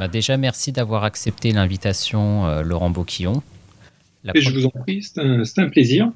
[0.00, 3.42] Bah, déjà, merci d'avoir accepté l'invitation, euh, Laurent Boquillon.
[4.34, 6.10] je vous en prie, c'est un, un, plaisir.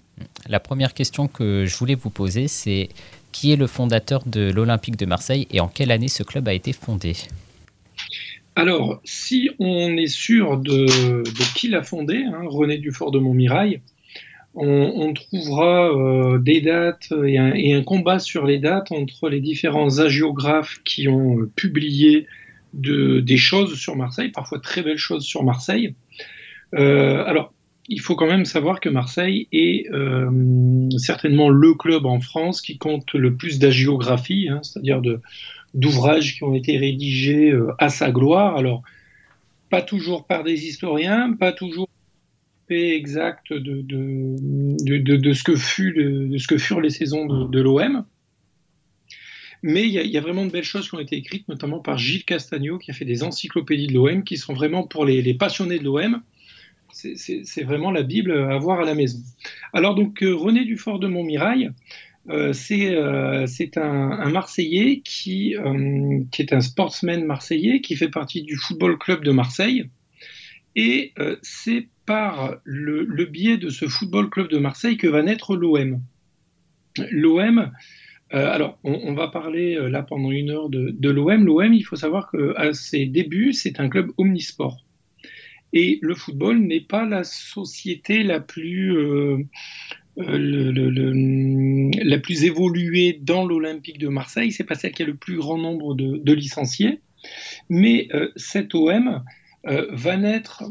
[0.49, 2.89] La première question que je voulais vous poser, c'est
[3.31, 6.55] qui est le fondateur de l'Olympique de Marseille et en quelle année ce club a
[6.55, 7.13] été fondé?
[8.57, 11.23] Alors, si on est sûr de,
[11.55, 13.83] qui l'a fondé, hein, René Dufort de Montmirail,
[14.55, 20.81] on, trouvera euh, des dates et un, combat sur les dates entre les différents agiographes
[20.87, 22.27] qui ont euh, publié
[22.75, 25.95] des choses sur Marseille, parfois très belles choses sur Marseille.
[26.75, 27.53] Euh, alors,
[27.89, 29.87] il faut quand même savoir que Marseille est
[30.99, 35.03] certainement le club en France qui compte le plus d'agiographie, hein, c'est-à-dire
[35.75, 38.57] d'ouvrages qui ont été rédigés à sa gloire.
[38.57, 38.83] Alors,
[39.69, 41.89] pas toujours par des historiens, pas toujours
[42.71, 48.05] exact de, de, de, ce que fut de, ce que furent les saisons de, l'OM.
[49.67, 52.27] Mais il y, a vraiment de belles choses qui ont été écrites, notamment par Gilles
[52.27, 55.85] Castagno, qui a fait des encyclopédies de l'OM, qui sont vraiment pour les, passionnés de
[55.85, 56.21] l'OM.
[56.93, 59.21] C'est vraiment la Bible à voir à la maison.
[59.73, 61.71] Alors donc euh, René Dufort de Montmirail,
[62.29, 65.55] euh, euh, c'est un, Marseillais qui,
[66.31, 69.89] qui est un sportsman marseillais, qui fait partie du Football Club de Marseille.
[70.77, 76.03] Et c'est par le, biais de ce football club de Marseille que va naître l'OM.
[77.11, 77.73] L'OM,
[78.35, 81.45] euh, alors on, va parler euh, là pendant une heure de, l'OM.
[81.45, 84.85] L'OM, il faut savoir qu'à ses débuts, c'est un club omnisport.
[85.73, 89.39] Et le football n'est pas la société la plus, euh,
[90.17, 94.53] la plus évoluée dans l'Olympique de Marseille.
[94.53, 97.01] C'est pas celle qui a le plus grand nombre de, licenciés.
[97.69, 99.25] Mais cet OM
[99.65, 100.65] va naître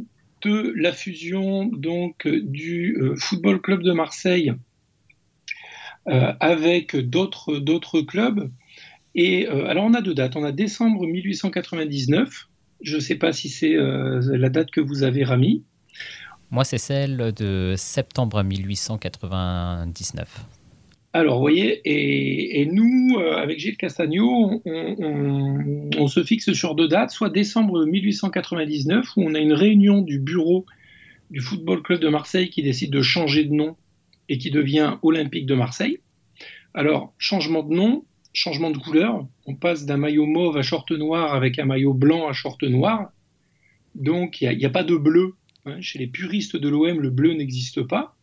[0.44, 4.54] de la fusion donc du Football Club de Marseille
[6.06, 8.50] avec d'autres d'autres clubs.
[9.16, 10.36] Et euh, alors on a deux dates.
[10.36, 12.50] On a décembre 1899.
[12.82, 15.64] Je ne sais pas si c'est la date que vous avez, Rami.
[16.52, 20.46] Moi, c'est celle de septembre 1899.
[21.16, 27.12] Alors, vous voyez, et, nous, euh, avec Gilles Castagno, on, se fixe sur deux dates,
[27.12, 30.66] soit décembre 1899, où on a une réunion du bureau
[31.30, 33.76] du Football Club de Marseille qui décide de changer de nom
[34.30, 36.00] et qui devient Olympique de Marseille.
[36.74, 41.36] Alors, changement de nom, changement de couleur, on passe d'un maillot mauve à short noir
[41.36, 43.12] avec un maillot blanc à short noir.
[43.96, 45.36] Donc, il n'y a, pas de bleu.
[45.66, 45.80] Hein.
[45.82, 48.16] Chez les puristes de l'OM, le bleu n'existe pas.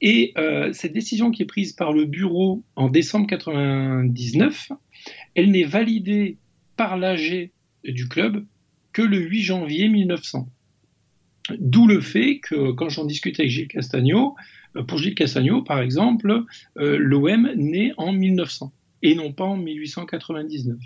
[0.00, 4.72] Et euh, cette décision qui est prise par le bureau en décembre 1999,
[5.34, 6.38] elle n'est validée
[6.76, 7.50] par l'AG
[7.84, 8.44] du club
[8.92, 10.48] que le 8 janvier 1900.
[11.58, 14.36] D'où le fait que quand j'en discute avec Gilles Castagno,
[14.86, 16.44] pour Gilles Castagno par exemple,
[16.78, 20.76] euh, l'OM naît en 1900 et non pas en 1899.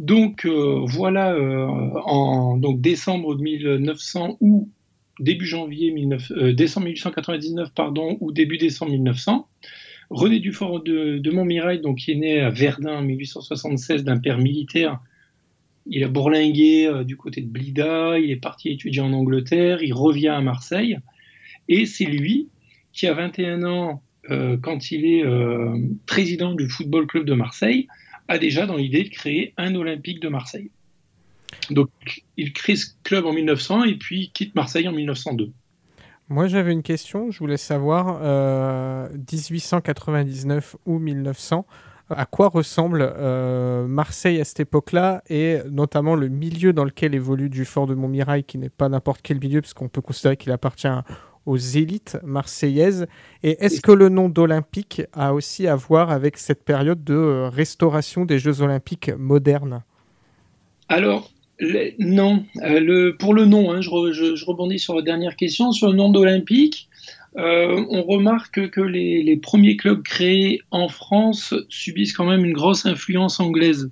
[0.00, 4.68] Donc voilà, en donc décembre 1900 où
[5.20, 5.94] début janvier
[6.32, 9.48] euh, décembre 1899 pardon, ou début décembre 1900.
[10.10, 15.00] René Dufort de, Montmirail, donc, qui est né à Verdun en 1876 d'un père militaire,
[15.86, 19.94] il a bourlingué euh, du côté de Blida, il est parti étudier en Angleterre, il
[19.94, 20.98] revient à Marseille,
[21.68, 22.48] et c'est lui
[22.92, 25.24] qui, a 21 ans, euh, quand il est
[26.06, 27.88] président du Football Club de Marseille,
[28.28, 30.70] a déjà dans l'idée de créer un Olympique de Marseille.
[31.70, 31.90] Donc,
[32.36, 35.50] il crée ce club en 1900 et puis quitte Marseille en 1902.
[36.28, 37.30] Moi, j'avais une question.
[37.30, 38.20] Je voulais savoir,
[39.12, 41.66] 1899 euh, ou 1900,
[42.10, 47.50] à quoi ressemble euh, Marseille à cette époque-là et notamment le milieu dans lequel évolue
[47.50, 50.52] du Fort de Montmirail, qui n'est pas n'importe quel milieu, parce qu'on peut considérer qu'il
[50.52, 50.88] appartient
[51.46, 53.06] aux élites marseillaises.
[53.42, 57.48] Et est-ce que le nom d'Olympique a aussi à voir avec cette période de euh,
[57.48, 59.82] restauration des Jeux olympiques modernes?
[60.88, 61.30] Alors,
[61.98, 65.72] non, euh, pour le nom, hein, je, rebondis sur la dernière question.
[65.72, 66.88] Sur le nom d'Olympique,
[67.36, 72.86] euh, on remarque que les, premiers clubs créés en France subissent quand même une grosse
[72.86, 73.90] influence anglaise.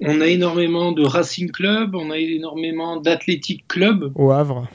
[0.00, 4.12] On a énormément de Racing Club, on a énormément d'Athletic Club.
[4.16, 4.68] Au Havre.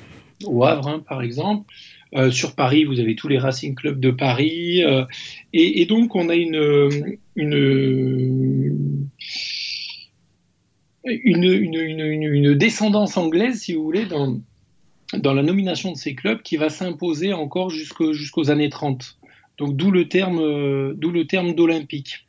[0.45, 1.71] Au Havre, hein, par exemple.
[2.15, 4.83] Euh, sur Paris, vous avez tous les Racing Club de Paris.
[5.53, 9.09] et, donc, on a une, une
[11.06, 14.39] une, une, descendance anglaise, si vous voulez, dans,
[15.18, 19.18] dans la nomination de ces clubs qui va s'imposer encore jusqu'aux années 30.
[19.57, 22.25] Donc d'où le terme d'olympique.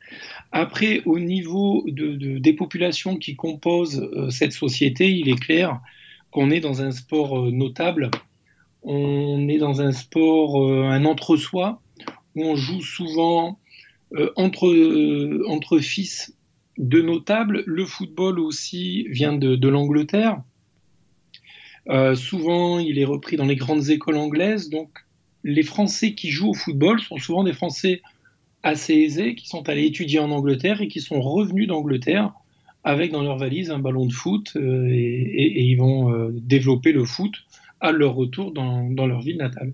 [0.51, 5.79] Après, au niveau de, des populations qui composent euh, cette société, il est clair
[6.31, 8.09] qu'on est dans un sport euh, notable.
[8.83, 11.81] On est dans un sport, euh, un entre-soi,
[12.35, 13.59] où on joue souvent
[14.35, 16.35] entre, entre fils
[16.77, 20.41] de notable, le football aussi vient de, l'Angleterre.
[21.89, 24.69] Euh, souvent, il est repris dans les grandes écoles anglaises.
[24.69, 24.89] Donc,
[25.43, 28.01] les Français qui jouent au football sont souvent des Français
[28.63, 32.33] assez aisés qui sont allés étudier en Angleterre et qui sont revenus d'Angleterre
[32.83, 37.05] avec dans leur valise un ballon de foot euh, et, ils vont euh, développer le
[37.05, 37.33] foot
[37.79, 39.73] à leur retour dans, leur ville natale.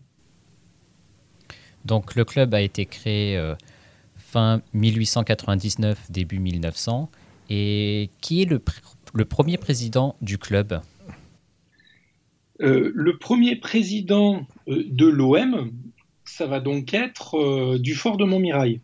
[1.86, 3.42] Donc le club a été créé
[4.16, 7.10] fin 1899, début 1900.
[7.50, 8.62] Et qui est le,
[9.14, 10.82] le premier président du club?
[12.62, 15.72] Euh, Le premier président euh, de l'OM,
[16.26, 18.82] ça va donc être euh, du Fort de Montmirail.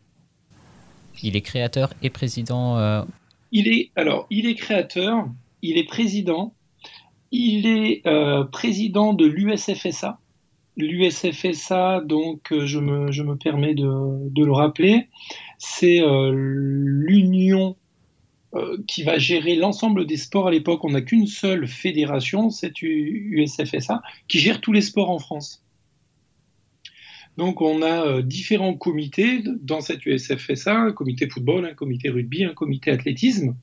[1.21, 3.05] Il est créateur et président.
[3.53, 5.29] Il est alors, il est créateur,
[5.61, 6.53] il est président,
[7.31, 8.03] il est
[8.51, 10.19] président de l'USFSA.
[10.75, 15.07] L'USFSA, donc, je me, je me permets de, le rappeler,
[15.59, 16.01] c'est
[16.31, 17.77] l'union
[18.55, 20.83] euh, qui va gérer l'ensemble des sports à l'époque.
[20.83, 25.63] On n'a qu'une seule fédération, c'est USFSA, qui gère tous les sports en France.
[27.37, 32.43] Donc on a euh, différents comités dans cette USFSA, un comité football, un comité rugby,
[32.43, 33.55] un comité athlétisme.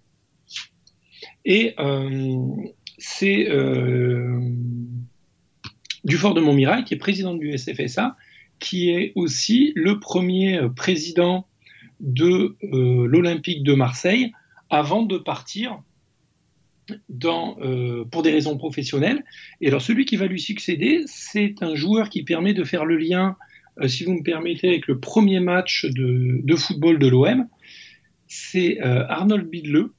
[1.44, 2.46] Et euh,
[2.98, 3.48] c'est
[6.04, 8.16] Dufort de Montmirail, qui est président de l'USFSA,
[8.58, 11.46] qui est aussi le premier président
[12.00, 14.32] de l'Olympique de Marseille
[14.70, 15.82] avant de partir
[17.24, 19.24] euh, pour des raisons professionnelles.
[19.60, 22.96] Et alors celui qui va lui succéder, c'est un joueur qui permet de faire le
[22.96, 23.44] lien, euh,
[23.88, 27.46] si vous me permettez, avec le premier match de, football de l'OM.
[28.26, 29.92] C'est euh, Arnold Bidleux,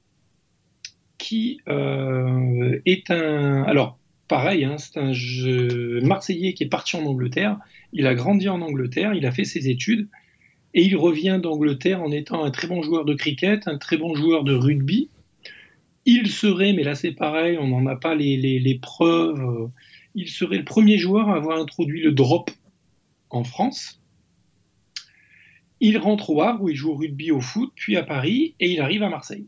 [1.18, 3.62] qui est un...
[3.64, 3.98] Alors,
[4.28, 5.12] pareil, hein, c'est un
[6.06, 7.58] Marseillais qui est parti en Angleterre.
[7.92, 10.08] Il a grandi en Angleterre, il a fait ses études.
[10.74, 14.14] Et il revient d'Angleterre en étant un très bon joueur de cricket, un très bon
[14.14, 15.10] joueur de rugby.
[16.06, 19.66] Il serait, mais là c'est pareil, on n'en a pas les, preuves, euh,
[20.14, 22.50] il serait le premier joueur à avoir introduit le drop
[23.32, 24.00] en France.
[25.80, 28.70] Il rentre au Havre où il joue au rugby au foot, puis à Paris, et
[28.70, 29.46] il arrive à Marseille.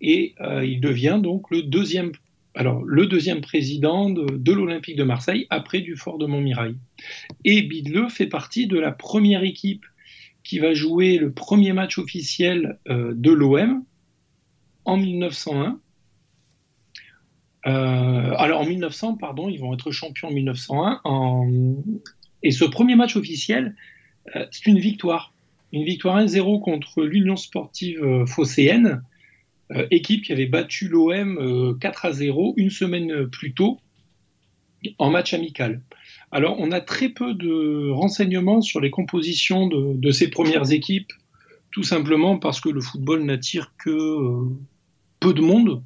[0.00, 2.10] Et euh, il devient donc le deuxième,
[2.54, 3.06] alors, le
[3.40, 6.74] président de, l'Olympique de Marseille après du Fort de Montmirail.
[7.44, 9.84] Et Bidleux fait partie de la première équipe
[10.42, 13.84] qui va jouer le premier match officiel euh, de l'OM
[14.84, 15.80] en 1901.
[17.66, 21.00] Euh, alors en 1900, pardon, ils vont être champions en 1901.
[22.44, 23.74] Et ce premier match officiel,
[24.36, 25.34] euh, c'est une victoire.
[25.72, 29.02] Une victoire 1-0 contre l'Union sportive phocéenne,
[29.90, 33.80] équipe qui avait battu l'OM 4 0 une semaine plus tôt
[34.98, 35.80] en match amical.
[36.30, 41.12] Alors, on a très peu de renseignements sur les compositions de, ces premières équipes,
[41.70, 44.48] tout simplement parce que le football n'attire que euh,
[45.20, 45.82] peu de monde,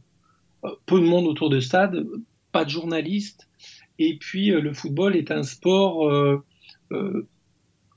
[0.64, 2.06] euh, peu de monde autour de stade,
[2.52, 3.48] pas de journalistes,
[3.98, 6.08] et puis euh, le football est un sport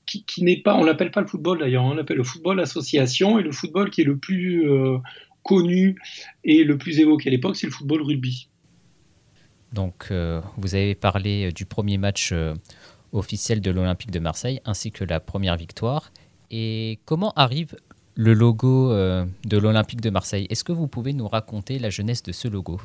[0.06, 3.42] qui, n'est pas, on l'appelle pas le football d'ailleurs, on l'appelle le football association, et
[3.42, 4.66] le football qui est le plus
[5.42, 5.96] connu
[6.44, 8.48] et le plus évoqué à l'époque, c'est le football rugby.
[9.72, 12.54] Donc, euh, vous avez parlé euh, du premier match euh,
[13.12, 16.12] officiel de l'Olympique de Marseille ainsi que la première victoire.
[16.50, 17.76] Et comment arrive
[18.14, 20.46] le logo de l'Olympique de Marseille?
[20.50, 22.78] Est-ce que vous pouvez nous raconter la jeunesse de ce logo?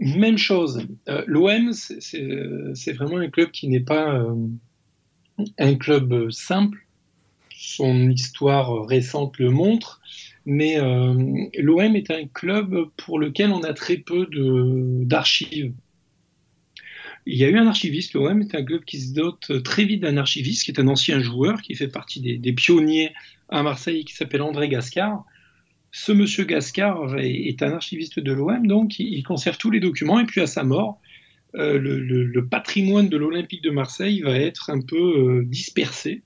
[0.00, 0.86] Même chose.
[1.26, 4.26] L'OM, c'est vraiment un club qui n'est pas
[5.58, 6.86] un club simple.
[7.54, 10.00] Son histoire récente le montre.
[10.44, 10.76] Mais
[11.58, 14.26] l'OM est un club pour lequel on a très peu
[15.04, 15.72] d'archives.
[17.26, 20.00] Il y a eu un archiviste, l'OM est un club qui se dote très vite
[20.00, 23.12] d'un archiviste, qui est un ancien joueur, qui fait partie des, pionniers
[23.48, 25.24] à Marseille, qui s'appelle André Gascard.
[25.92, 30.24] Ce monsieur Gascard est, un archiviste de l'OM, donc il conserve tous les documents, et
[30.24, 31.00] puis à sa mort,
[31.54, 36.22] euh, le, patrimoine de l'Olympique de Marseille va être un peu euh, dispersé,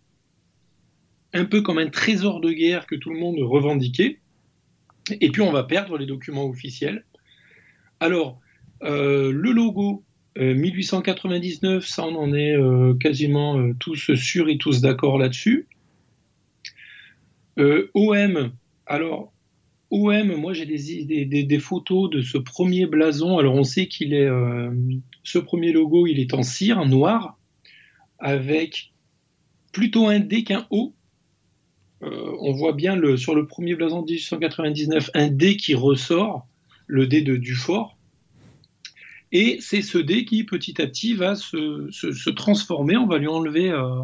[1.33, 4.21] un peu comme un trésor de guerre que tout le monde revendiquait,
[5.21, 7.05] et puis on va perdre les documents officiels.
[8.01, 8.41] Alors,
[8.83, 10.05] euh, le logo
[10.39, 12.57] 1899, euh, ça on en est
[13.01, 15.67] quasiment tous sûrs et tous d'accord là-dessus.
[17.59, 18.53] OM,
[18.87, 19.33] alors
[19.91, 23.39] OM, moi j'ai des, photos de ce premier blason.
[23.39, 24.29] Alors on sait qu'il est,
[25.23, 27.39] ce premier logo, il est en cire, noir,
[28.19, 28.93] avec
[29.73, 30.93] plutôt un D qu'un O.
[32.03, 36.47] on voit bien sur le premier blason de 1899 un D qui ressort,
[36.87, 37.97] le D de Dufort.
[39.33, 42.97] Et c'est ce dé qui, petit à petit, va se, transformer.
[42.97, 44.03] On va lui enlever euh,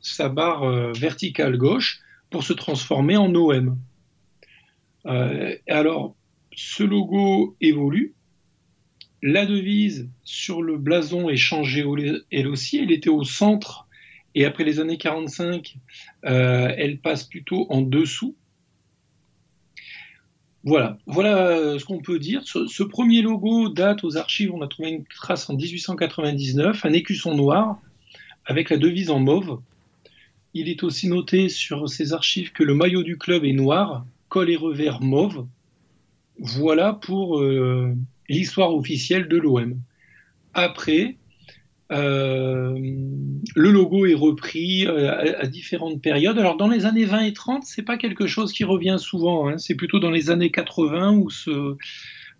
[0.00, 3.78] sa barre euh, verticale gauche pour se transformer en OM.
[5.04, 6.14] Alors,
[6.54, 8.14] ce logo évolue.
[9.24, 11.84] La devise sur le blason est changée
[12.30, 12.78] elle aussi.
[12.78, 13.86] Elle était au centre
[14.34, 15.76] et après les années 45,
[16.22, 18.34] elle passe plutôt en dessous.
[20.64, 22.42] Voilà, voilà euh, ce qu'on peut dire.
[22.44, 27.34] Ce, premier logo date aux archives, on a trouvé une trace en 1899, un écusson
[27.34, 27.80] noir
[28.46, 29.60] avec la devise en mauve.
[30.54, 34.48] Il est aussi noté sur ces archives que le maillot du club est noir, col
[34.48, 35.46] et revers mauve.
[36.38, 37.94] Voilà pour euh,
[38.30, 39.78] l'histoire officielle de l'OM.
[40.54, 41.18] Après,
[41.92, 42.74] euh,
[43.54, 46.38] le logo est repris euh, à, différentes périodes.
[46.38, 49.48] Alors dans les années 20 et 30, c'est pas quelque chose qui revient souvent.
[49.48, 49.58] Hein.
[49.58, 51.76] C'est plutôt dans les années 80 où ce,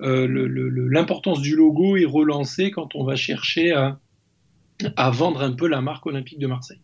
[0.01, 6.07] l'importance du logo est relancée quand on va chercher à, vendre un peu la marque
[6.07, 6.81] olympique de Marseille.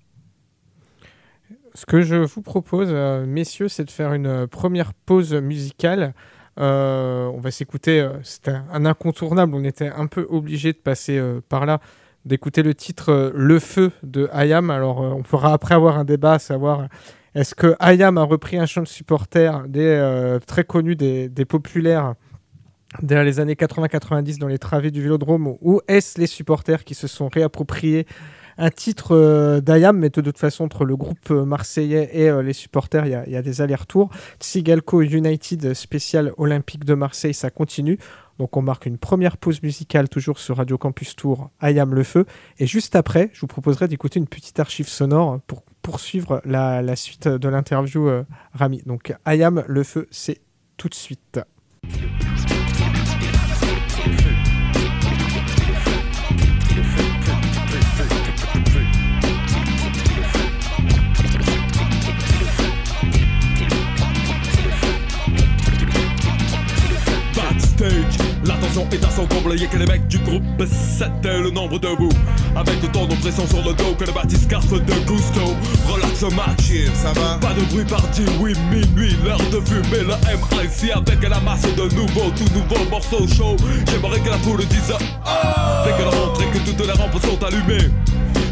[1.78, 2.92] Ce que je vous propose,
[3.26, 6.12] messieurs, c'est de faire une première pause musicale.
[6.56, 11.78] on va s'écouter, c'était un incontournable, on était un peu obligé de passer par là
[12.28, 14.70] d'écouter le titre euh, Le Feu de Ayam.
[14.70, 16.88] Alors, euh, on pourra après avoir un débat savoir
[17.34, 22.14] est-ce que Ayam a repris un chant de supporters des, euh, très connu des, populaires
[23.02, 27.06] dans les années 80-90 dans les travées du Vélodrome ou est-ce les supporters qui se
[27.06, 28.06] sont réappropriés
[28.58, 33.32] un titre d'Ayam, mais de toute façon, entre le groupe marseillais et les supporters, il
[33.32, 34.10] y, a des allers-retours.
[34.40, 37.98] Tsigalco United spécial olympique de Marseille, ça continue.
[38.38, 42.24] Donc on marque une première pause musicale toujours sur Radio Campus Tour, Ayam le Feu.
[42.58, 47.28] Et juste après, je vous proposerai d'écouter une petite archive sonore pour poursuivre la, suite
[47.28, 48.82] de l'interview euh, Rami.
[48.86, 50.40] Donc Ayam le Feu, c'est
[50.76, 51.40] tout de suite.
[68.98, 72.10] L'attention est à son comble, y'a que les mecs du groupe 7 le nombre debout
[72.56, 75.56] Avec autant d'oppression sur le dos que le bathyscarpe de Gusto.
[75.88, 77.38] Relax match, ça va?
[77.40, 81.94] Pas de bruit parti, oui minuit, l'heure de fumer le MIC Avec la masse de
[81.94, 83.56] nouveaux, tout nouveaux morceaux chauds.
[83.86, 85.28] J'aimerais que la foule dise oh!
[85.84, 87.90] Dès que la montre et que toutes les rampes sont allumées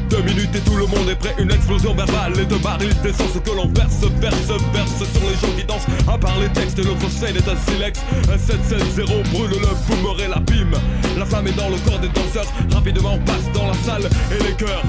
[0.08, 3.38] deux minutes et tout le monde est prêt, une explosion verbale et de barils d'essence
[3.44, 5.86] que l'on verse, verse, verse sur les gens qui dansent.
[6.08, 8.00] À part les textes, l'autre scène est un silex.
[8.28, 10.36] Un 7-7-0 brûle le boomer et la.
[11.16, 14.52] La flamme est dans le corps des danseurs, rapidement passe dans la salle et les
[14.52, 14.82] cœurs.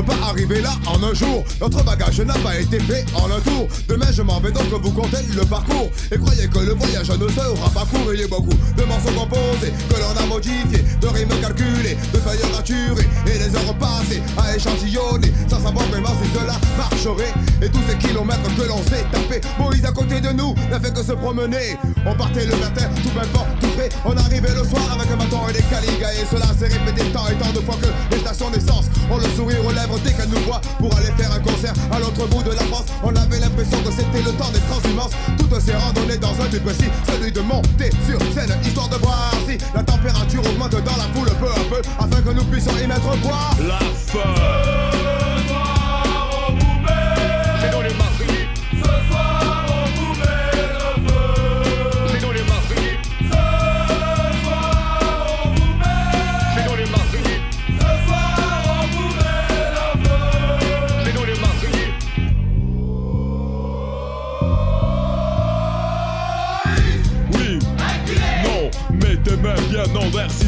[0.00, 1.44] Pas arrivés là en un jour.
[1.60, 3.68] Notre bagage n'a pas été fait en un tour.
[3.88, 5.90] Demain, je m'en vais donc vous compter le parcours.
[6.10, 8.14] Et croyez que le voyage ne sera pas court.
[8.14, 12.18] Il y a beaucoup de morceaux composés que l'on a modifiés, de rimes calculées, de
[12.18, 17.34] feuilles raturées et les heures passées à échantillonner sans savoir vraiment si cela marcherait.
[17.60, 20.94] Et tous ces kilomètres que l'on s'est tapé, Moïse à côté de nous n'a fait
[20.94, 21.76] que se promener.
[22.06, 23.26] On partait le matin, tout pas,
[23.60, 23.90] tout fait.
[24.04, 26.12] On arrivait le soir avec un bâton et des caligas.
[26.14, 29.28] Et cela s'est répété tant et tant de fois que les stations d'essence ont le
[29.36, 32.50] sourire lèvres dès qu'elle nous voit pour aller faire un concert à l'autre bout de
[32.50, 32.86] la France.
[33.02, 35.12] On avait l'impression que c'était le temps des transhumances.
[35.38, 39.32] Toutes ces randonnées dans un but précis, celui de monter sur scène, histoire de voir
[39.48, 42.86] si la température augmente dans la foule peu à peu, afin que nous puissions y
[42.86, 45.11] mettre quoi La fin.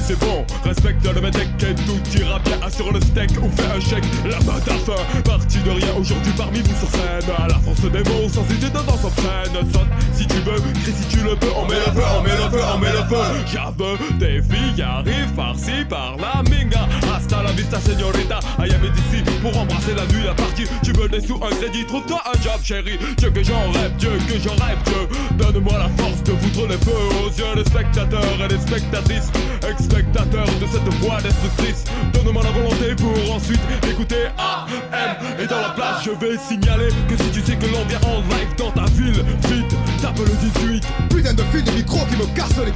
[0.07, 0.45] C'est bon.
[0.65, 2.59] Respecte le mec et tout ira bien.
[2.63, 4.05] Assure le steak ou fais un chèque.
[4.25, 7.31] La main à parti de rien aujourd'hui parmi vous sur scène.
[7.39, 9.55] À la force des mots, sans idée dedans s'entraîne.
[9.73, 11.49] Saute si tu veux, crie si tu le peux.
[11.57, 13.25] On met le feu, on met le feu, on met le feu.
[13.47, 16.89] J'aveux, des filles arrivent par-ci, par-là, minga.
[17.15, 18.41] Hasta la vista, señorita.
[18.59, 20.65] Am d'ici pour embrasser la nuit, la partie.
[20.83, 22.99] Tu veux des sous, un crédit, trouve-toi un job, chérie.
[23.17, 25.09] Dieu que j'en rêve, Dieu que j'en rêve, Dieu.
[25.39, 26.93] Donne-moi la force de foutre les feux
[27.25, 29.31] aux yeux des spectateurs et des spectatrices.
[29.79, 35.71] Spectateur de cette voix destructrice Donne-moi la volonté pour ensuite écouter AM Et dans la
[35.71, 38.85] place je vais signaler Que si tu sais que l'on vient en live dans ta
[38.93, 42.73] ville Vite, tape le 18 Putain de fil de micro qui me casse les...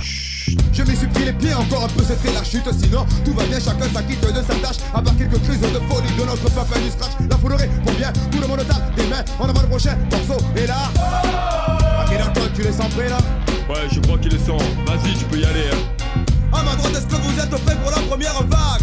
[0.73, 2.67] Je m'y suis pris les pieds, encore un peu c'était la chute.
[2.73, 4.77] Sinon, tout va bien, chacun s'acquitte de sa tâche.
[4.95, 7.13] À part quelques crises de folie de notre papa du scratch.
[7.29, 10.43] La foulerie pour bien, tout le monde tape des mains en avant le prochain morceau.
[10.57, 13.19] Et là, à quel tu les sens prêts là?
[13.69, 14.57] Ouais, je crois qu'il est sans.
[14.57, 15.69] Vas-y, tu peux y aller.
[15.73, 15.98] Hein.
[16.59, 18.83] À ma droite, est-ce que vous êtes prêts pour la première vague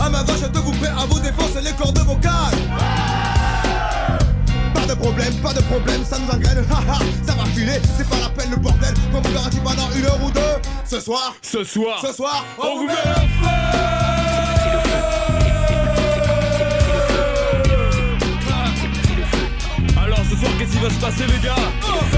[0.00, 2.58] À ma gauche, êtes-vous prêts à vous défoncer les cordes vocales
[4.74, 8.18] Pas de problème, pas de problème, ça nous engraine, haha, ça va filer, c'est pas
[8.20, 10.40] la peine le bordel, qu'on vous garantit pendant une heure ou deux.
[10.84, 14.54] Ce soir, Ce soir, ce soir, on vous met le feu
[19.96, 21.54] Alors ce soir, qu'est-ce qui va se passer, les gars?
[21.80, 22.13] Tu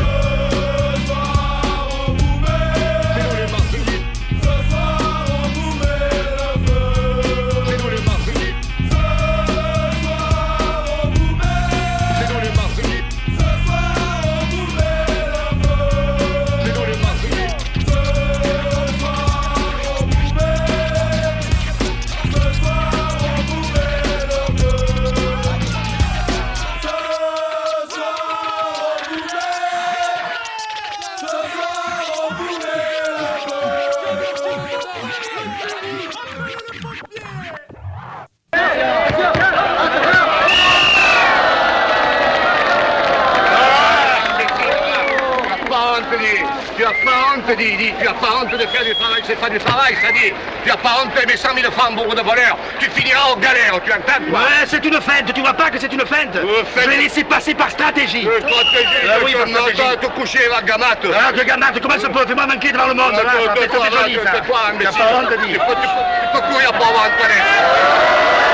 [51.96, 52.56] 100 000 francs bourre de voleur.
[52.78, 55.78] Tu finiras en galère, tu entends, toi Ouais, c'est une feinte, tu vois pas que
[55.78, 56.62] c'est une feinte Euh.
[56.82, 58.26] Je l'ai laissé passer par stratégie.
[58.26, 59.98] Euh, stratégie, Ah oui, par stratégie.
[60.00, 61.06] te coucher, la gamate.
[61.14, 64.02] Ah, que gamate, comment ça peut Fais-moi manquer devant le monde, là, ça ça fait
[64.02, 64.32] joli, ça.
[64.34, 65.54] C'est toi, T'as pas honte, Tu dis.
[65.58, 68.46] peux, tu courir pour avoir un palais.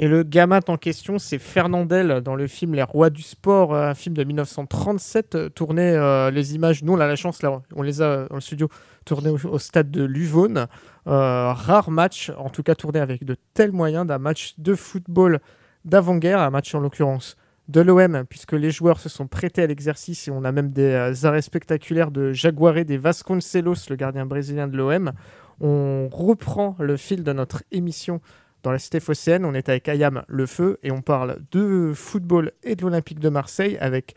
[0.00, 3.88] Et le gamat en question, c'est Fernandel dans le film Les Rois du Sport, euh,
[3.90, 7.50] un film de 1937, euh, tourné, euh, les images, nous on a la chance, là,
[7.74, 8.68] on les a euh, dans le studio,
[9.04, 10.66] tourné au, au stade de Luvone.
[11.08, 15.40] Euh, rare match, en tout cas tourné avec de tels moyens, d'un match de football
[15.84, 17.36] d'avant-guerre, un match en l'occurrence
[17.68, 20.92] de l'OM, puisque les joueurs se sont prêtés à l'exercice et on a même des
[20.92, 25.12] euh, arrêts spectaculaires de Jaguaré, des Vasconcelos, le gardien brésilien de l'OM.
[25.60, 28.20] On reprend le fil de notre émission
[28.62, 29.44] dans la cité phocéenne.
[29.44, 33.28] On est avec Ayam Le Feu et on parle de football et de l'Olympique de
[33.28, 34.14] Marseille avec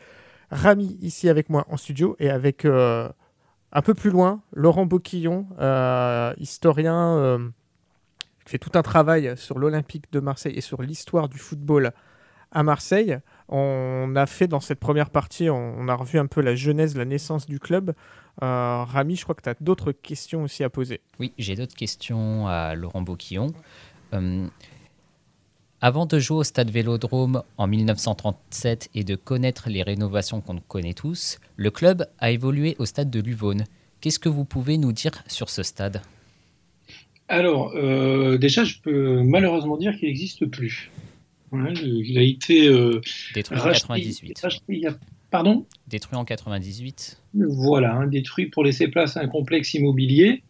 [0.49, 3.07] Rami ici avec moi en studio et avec euh,
[3.71, 7.49] un peu plus loin Laurent Boquillon, euh, historien euh,
[8.45, 11.91] fait tout un travail sur l'Olympique de Marseille et sur l'histoire du football
[12.51, 13.17] à Marseille.
[13.47, 17.05] On a fait dans cette première partie, on, a revu un peu la genèse, la
[17.05, 17.93] naissance du club.
[18.43, 21.01] Euh, Rami, je crois que tu as d'autres questions aussi à poser.
[21.19, 23.47] Oui, j'ai d'autres questions à Laurent Boquillon.
[25.83, 30.57] Euh, avant de jouer au stade Vélodrome en 1937 et de connaître les rénovations qu'on
[30.59, 33.65] connaît tous, le club a évolué au stade de Luvone.
[33.99, 36.01] Qu'est-ce que vous pouvez nous dire sur ce stade?
[37.27, 40.91] Alors, euh, déjà, je peux malheureusement dire qu'il n'existe plus.
[41.53, 41.73] Le-
[42.05, 43.01] il a été euh,
[43.33, 44.39] Détruit en racheté, 98.
[44.41, 44.95] racheté il y a-
[45.29, 45.65] Pardon?
[45.87, 47.21] Détruit en 98.
[47.33, 50.43] Voilà, hein, détruit pour laisser place à un complexe immobilier.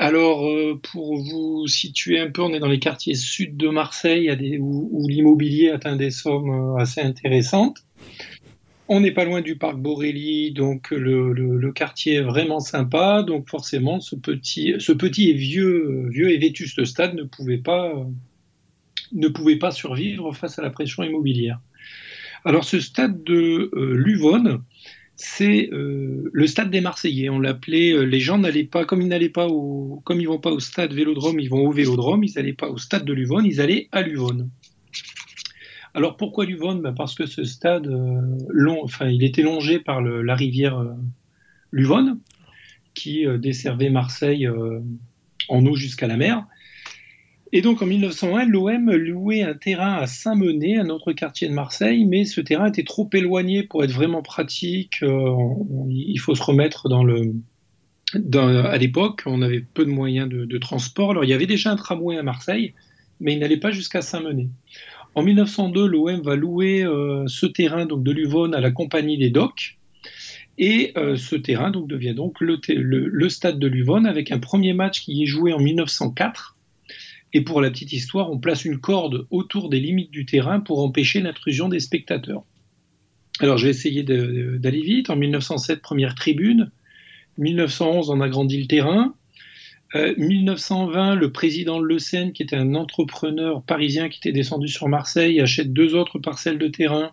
[0.00, 4.30] Alors, euh, pour vous situer un peu, on est dans les quartiers sud de Marseille,
[4.60, 7.78] où, l'immobilier atteint des sommes euh, assez intéressantes.
[8.86, 13.22] On n'est pas loin du parc Borelli, donc le, le- le quartier est vraiment sympa.
[13.22, 17.92] Donc forcément, ce petit, ce petit et vieux, vieux et vétuste stade ne pouvait pas,
[19.12, 21.60] ne pouvait pas survivre face à la pression immobilière.
[22.44, 24.62] Alors ce stade de euh, Luvone,
[25.20, 27.28] c'est euh, le stade des Marseillais.
[27.28, 27.92] On l'appelait.
[27.92, 30.60] euh, les gens n'allaient pas, comme ils n'allaient pas au, comme ils vont pas au
[30.60, 32.22] stade Vélodrome, ils vont au Vélodrome.
[32.22, 34.48] Ils n'allaient pas au stade de Luvone, ils allaient à Luvone.
[35.92, 36.82] Alors pourquoi Luvone?
[36.82, 40.86] Ben, Parce que ce stade, euh, long, enfin, il était longé par la rivière
[41.72, 42.20] Luvone,
[42.94, 44.48] qui desservait Marseille
[45.48, 46.46] en eau jusqu'à la mer.
[47.52, 52.04] Et donc en 1901, l'OM louait un terrain à Saint-Menet, un autre quartier de Marseille,
[52.04, 55.02] mais ce terrain était trop éloigné pour être vraiment pratique.
[55.02, 55.34] Euh,
[55.88, 56.88] il faut se remettre
[58.14, 61.12] à l'époque, on avait peu de moyens de, transport.
[61.12, 62.74] Alors il y avait déjà un tramway à Marseille,
[63.20, 64.48] mais il n'allait pas jusqu'à Saint-Menet.
[65.14, 69.30] En 1902, l'OM va louer euh, ce terrain donc de Luvone à la compagnie des
[69.30, 69.78] Docks.
[70.58, 74.74] Et euh, ce terrain donc, devient donc le, le- stade de Luvone avec un premier
[74.74, 76.57] match qui est joué en 1904.
[77.32, 80.82] Et pour la petite histoire, on place une corde autour des limites du terrain pour
[80.82, 82.44] empêcher l'intrusion des spectateurs.
[83.40, 85.10] Alors je vais essayer d'aller vite.
[85.10, 86.70] En 1907, première tribune.
[87.36, 89.14] 1911, on agrandit le terrain.
[89.94, 94.88] Euh, 1920, le président Le Sen, qui était un entrepreneur parisien qui était descendu sur
[94.88, 97.12] Marseille, achète deux autres parcelles de terrain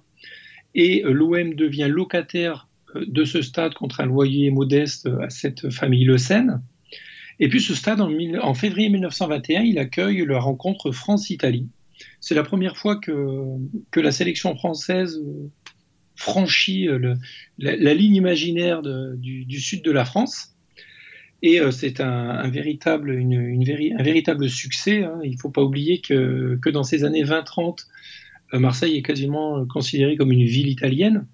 [0.74, 6.06] et euh, l'OM devient locataire de ce stade contre un loyer modeste à cette famille
[6.06, 6.62] Le Seine.
[7.40, 11.68] Et puis ce stade, en, février 1921, il accueille la rencontre France-Italie.
[12.20, 13.44] C'est la première fois que,
[13.92, 15.22] que la sélection française
[16.16, 16.88] franchit
[17.58, 20.56] la, ligne imaginaire du, sud de la France.
[21.42, 25.04] Et euh, c'est un, véritable, un véritable succès.
[25.04, 25.20] Hein.
[25.24, 27.86] Il ne faut pas oublier que, que dans ces années 20-30,
[28.54, 31.28] euh, Marseille est quasiment considérée comme une ville italienne.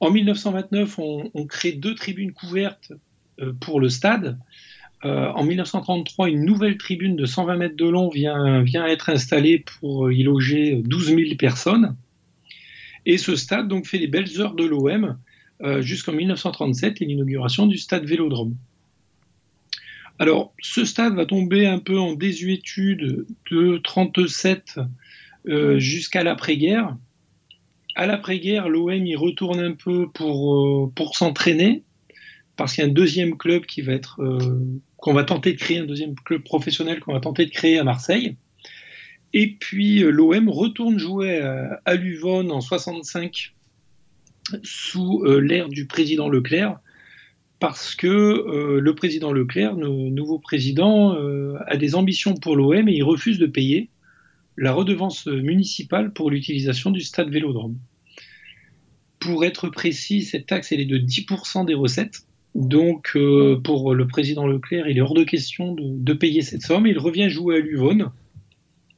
[0.00, 2.96] En 1929, on, crée deux tribunes couvertes euh,
[3.60, 4.38] pour le stade.
[5.02, 10.22] en 1933, une nouvelle tribune de 120 mètres de long vient, être installée pour y
[10.22, 11.96] loger 12 000 personnes.
[13.06, 15.18] Et ce stade donc fait les belles heures de l'OM
[15.62, 18.56] euh, jusqu'en 1937 et l'inauguration du stade Vélodrome.
[20.18, 24.80] Alors, ce stade va tomber un peu en désuétude de 37
[25.46, 26.96] euh, jusqu'à l'après-guerre.
[27.94, 31.82] À l'après-guerre, l'OM y retourne un peu euh, pour s'entraîner,
[32.56, 34.20] parce qu'il y a un deuxième club qui va être
[34.96, 37.84] qu'on va tenter de créer, un deuxième club professionnel qu'on va tenter de créer à
[37.84, 38.36] Marseille.
[39.32, 43.54] Et puis l'OM retourne jouer à, Luvonne en 65
[44.62, 46.78] sous euh, l'ère du président Leclerc,
[47.58, 52.88] parce que euh, le président Leclerc, le nouveau président, euh, a des ambitions pour l'OM
[52.88, 53.90] et il refuse de payer
[54.56, 57.76] la redevance municipale pour l'utilisation du stade Vélodrome.
[59.18, 62.26] Pour être précis, cette taxe elle est de 10% des recettes.
[62.54, 63.18] Donc
[63.64, 66.86] pour le président Leclerc, il est hors de question de, payer cette somme.
[66.86, 68.10] Il revient jouer à Luvonne.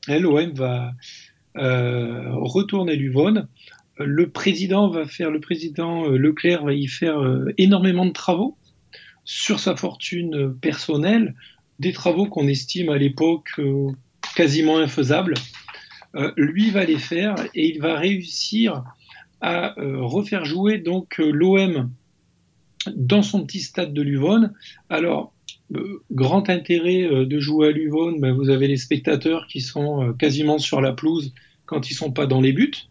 [0.08, 0.92] L'OM va
[1.54, 3.48] retourner à Luvonne
[3.98, 8.56] le président va faire, le président euh, Leclerc va y faire euh, énormément de travaux
[9.24, 11.34] sur sa fortune personnelle,
[11.78, 13.88] des travaux qu'on estime à l'époque euh,
[14.36, 15.34] quasiment infaisables.
[16.36, 18.84] lui va les faire et il va réussir
[19.42, 21.90] à refaire jouer donc l'OM
[22.94, 24.52] dans son petit stade de Luvonne.
[24.88, 25.32] Alors,
[26.12, 30.80] grand intérêt de jouer à Luvonne, ben, vous avez les spectateurs qui sont quasiment sur
[30.80, 31.32] la pelouse
[31.66, 32.88] quand ils sont pas dans les buts.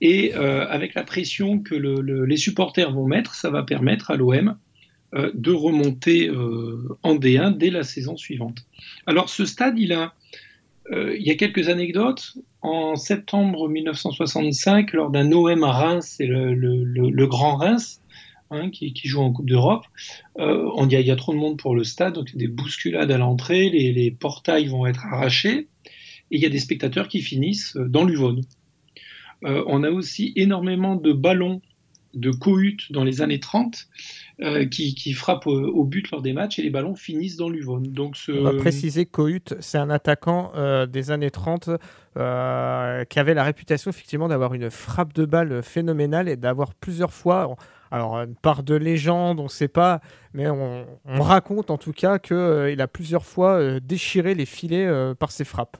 [0.00, 4.56] Et euh, avec la pression que les supporters vont mettre, ça va permettre à l'OM
[5.14, 8.64] euh, de remonter euh, en D1 dès la saison suivante.
[9.06, 10.14] Alors ce stade, il, a,
[10.90, 12.34] il y a quelques anecdotes.
[12.62, 17.99] En septembre 1965, lors d'un OM à Reims, c'est le, Grand Reims,
[18.50, 19.84] hein, qui, joue en Coupe d'Europe.
[20.38, 23.18] dit il y a trop de monde pour le stade, donc y des bousculades à
[23.18, 25.68] l'entrée, les, portails vont être arrachés,
[26.30, 28.42] et il y a des spectateurs qui finissent dans l'Uvonne.
[29.44, 31.60] Euh, on a aussi énormément de ballons
[32.12, 33.86] de cohut dans les années 30
[34.40, 37.84] euh, qui, frappent au, but lors des matchs et les ballons finissent dans l'Uvonne.
[37.84, 41.70] Donc On va préciser Cohut, c'est un attaquant euh, des années 30
[42.16, 47.56] qui avait la réputation effectivement d'avoir une frappe de balle phénoménale et d'avoir plusieurs fois,
[47.90, 50.00] alors une part de légende, on ne sait pas,
[50.32, 55.44] mais on, raconte en tout cas qu'il a plusieurs fois déchiré les filets par ses
[55.44, 55.76] frappes.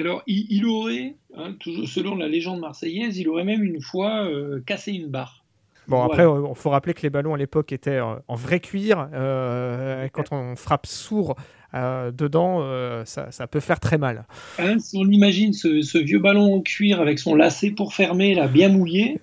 [0.00, 1.54] Alors, il, aurait, hein,
[1.86, 5.44] selon la légende marseillaise, il aurait même une fois euh, cassé une barre.
[5.88, 9.08] Bon, après, il faut rappeler que les ballons à l'époque étaient euh, en vrai cuir.
[9.12, 11.36] Euh, quand on frappe sourd
[11.74, 12.64] dedans,
[13.04, 14.24] ça, peut faire très mal.
[14.58, 18.48] Hein, si on imagine ce, vieux ballon en cuir avec son lacet pour fermer, là,
[18.48, 19.20] bien mouillé,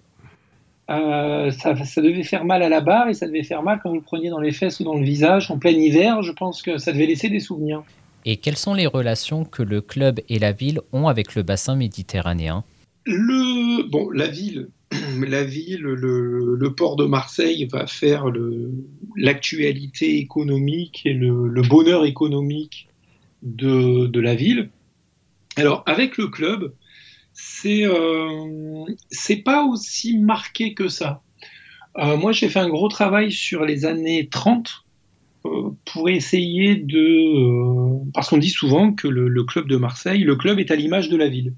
[0.87, 3.95] ça, ça, devait faire mal à la barre et ça devait faire mal quand vous
[3.95, 6.21] le preniez dans les fesses ou dans le visage en plein hiver.
[6.21, 7.83] Je pense que ça devait laisser des souvenirs.
[8.25, 11.75] Et quelles sont les relations que le club et la ville ont avec le bassin
[11.75, 12.63] méditerranéen?
[13.05, 14.69] Le, bon, la ville,
[15.25, 18.25] la ville le, port de Marseille va faire
[19.15, 22.89] l'actualité économique et le, bonheur économique
[23.43, 24.69] de, de, la ville.
[25.55, 26.73] Alors, avec le club,
[27.39, 31.21] c'est euh, c'est pas aussi marqué que ça.
[31.99, 34.85] Euh, moi, j'ai fait un gros travail sur les années 30
[35.45, 38.11] euh, pour essayer de...
[38.11, 41.17] Parce qu'on dit souvent que le, club de Marseille, le club est à l'image de
[41.17, 41.53] la ville.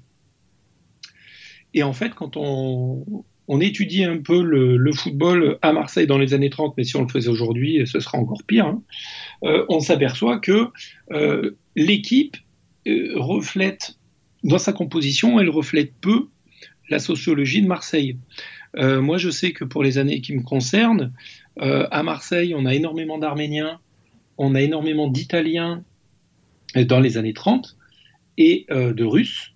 [1.72, 3.24] Et en fait, quand on,
[3.60, 7.08] étudie un peu le, football à Marseille dans les années 30, mais si on le
[7.08, 8.82] faisait aujourd'hui, ce sera encore pire, hein,
[9.68, 10.70] on s'aperçoit que
[11.74, 12.36] l'équipe
[12.86, 13.99] reflète,
[14.44, 16.28] dans sa composition, elle reflète peu
[16.88, 18.16] la sociologie de Marseille.
[18.74, 21.12] moi, je sais que pour les années qui me concernent,
[21.60, 23.80] euh, à Marseille, on a énormément d'Arméniens,
[24.38, 25.84] on a énormément d'Italiens
[26.74, 27.76] dans les années 30,
[28.38, 29.52] et euh, de Russes,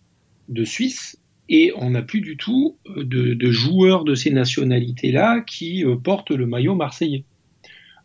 [0.49, 1.19] de Suisses,
[1.49, 6.47] et on n'a plus du tout euh, de, joueurs de ces nationalités-là qui portent le
[6.47, 7.25] maillot marseillais.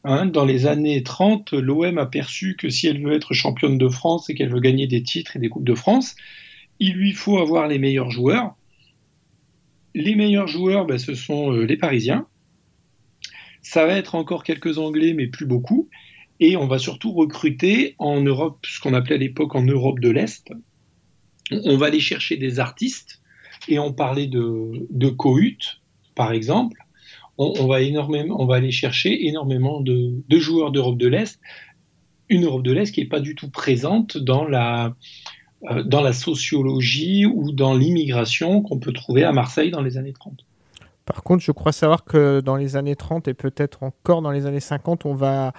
[0.05, 3.89] Hein, dans les années 30, l'OM a perçu que si elle veut être championne de
[3.89, 6.15] France et qu'elle veut gagner des titres et des Coupes de France,
[6.79, 8.55] il lui faut avoir les meilleurs joueurs.
[9.95, 12.27] Les meilleurs joueurs, ben, ce sont les Parisiens,
[13.61, 15.89] Ça va être encore quelques Anglais, mais plus beaucoup.
[16.39, 20.09] Et on va surtout recruter en Europe, ce qu'on appelait à l'époque en Europe de
[20.09, 20.53] l'Est.
[21.51, 23.21] On va aller chercher des artistes,
[23.67, 25.81] et on parlait de, de Cohut,
[26.15, 26.85] par exemple.
[27.37, 27.75] On, va
[28.55, 31.39] aller chercher énormément de, joueurs d'Europe de l'Est.
[32.27, 34.89] Une Europe de l'Est qui n'est pas du tout présente dans la, euh,
[35.85, 40.45] dans la sociologie ou dans l'immigration qu'on peut trouver à Marseille dans les années 30.
[41.05, 44.45] Par contre, je crois savoir que dans les années 30 et peut-être encore dans les
[44.45, 45.53] années 50, on va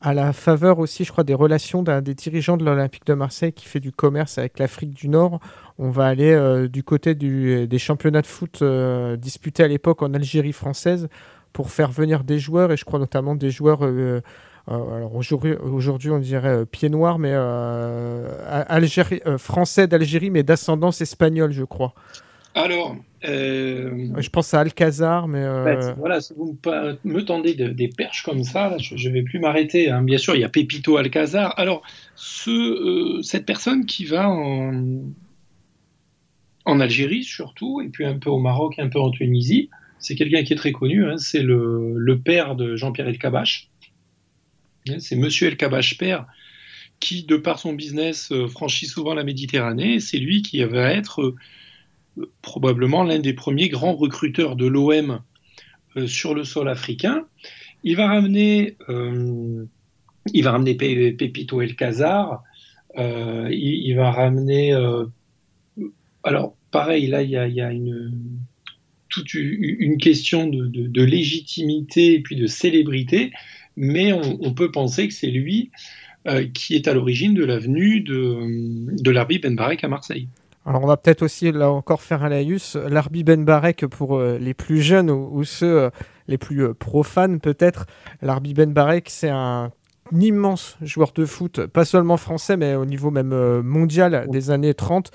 [0.00, 3.66] à la faveur aussi, je crois, des relations des dirigeants de l'Olympique de Marseille qui
[3.66, 5.40] fait du commerce avec l'Afrique du Nord.
[5.78, 10.12] On va aller euh, du côté des championnats de foot euh, disputés à l'époque en
[10.12, 11.08] Algérie française
[11.54, 14.20] pour faire venir des joueurs, et je crois notamment des joueurs euh,
[14.66, 21.52] alors aujourd'hui, on dirait euh, pied noir, mais euh, Algérie, français d'Algérie, mais d'ascendance espagnole,
[21.52, 21.94] je crois.
[22.54, 25.44] Alors, je pense à Alcazar, mais
[25.98, 26.56] voilà, si vous
[27.04, 29.90] me, tendez des perches comme ça, je ne vais plus m'arrêter.
[29.90, 30.02] Hein.
[30.02, 31.52] Bien sûr, il y a Pepito Alcazar.
[31.58, 31.82] Alors,
[32.14, 35.02] ce, cette personne qui va en,
[36.64, 40.42] en Algérie surtout, et puis un peu au Maroc, un peu en Tunisie, c'est quelqu'un
[40.42, 41.06] qui est très connu.
[41.06, 41.16] Hein.
[41.18, 43.70] c'est le, le, père de Jean-Pierre Elkabach.
[44.98, 46.26] C'est Monsieur El Kabash Père
[47.00, 50.00] qui, de par son business, euh, franchit souvent la Méditerranée.
[50.00, 51.22] C'est lui qui va être
[52.18, 55.20] euh, probablement l'un des premiers grands recruteurs de l'OM
[55.96, 57.26] euh, sur le sol africain.
[57.82, 62.42] Il va ramener, il va ramener Pepito El Cazar.
[62.96, 64.72] Il, va ramener.
[66.22, 68.10] alors, pareil, là, il y a, une,
[69.10, 73.32] toute une question de, de, légitimité et puis de célébrité
[73.76, 75.70] mais on, peut penser que c'est lui
[76.26, 80.28] euh, qui est à l'origine de la venue de, de l'Arbi Ben Barek à Marseille.
[80.66, 82.76] Alors on va peut-être aussi là encore faire un laïus.
[82.76, 85.90] L'Arbi Ben Barek pour euh, les plus jeunes ou, ceux euh,
[86.28, 87.86] les plus profanes peut-être.
[88.22, 89.70] L'Arbi Ben Barek c'est un
[90.12, 95.10] immense joueur de foot, pas seulement français mais au niveau même mondial des années 30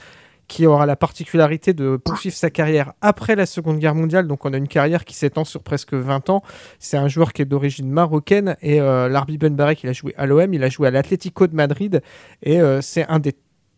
[0.50, 4.28] qui aura la particularité de poursuivre sa carrière après la Seconde Guerre mondiale.
[4.28, 6.42] Donc on a une carrière qui s'étend sur presque 20 ans.
[6.80, 10.26] C'est un joueur qui est d'origine marocaine et euh, Larbi Benbarek, il a joué à
[10.26, 12.02] l'OM, il a joué à l'Atlético de Madrid
[12.44, 13.36] et euh, c'est un des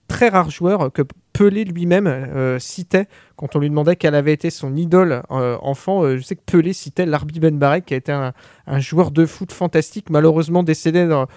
[0.07, 1.01] très rares joueurs que
[1.33, 6.15] Pelé lui-même euh, citait quand on lui demandait quelle avait été son idole enfant.
[6.15, 8.33] je sais que Pelé citait Larbi Benbarek qui a été un,
[8.79, 11.27] joueur de foot fantastique, malheureusement décédé dans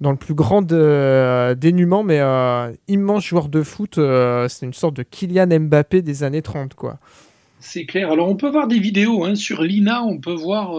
[0.00, 3.98] dans le plus grand euh, dénuement, mais euh, immense joueur de foot.
[3.98, 6.98] Euh, c'est une sorte de Kylian Mbappé des années 30, quoi.
[7.60, 8.10] C'est clair.
[8.10, 9.34] Alors on peut voir des vidéos hein.
[9.34, 10.74] sur l'INA, on peut voir,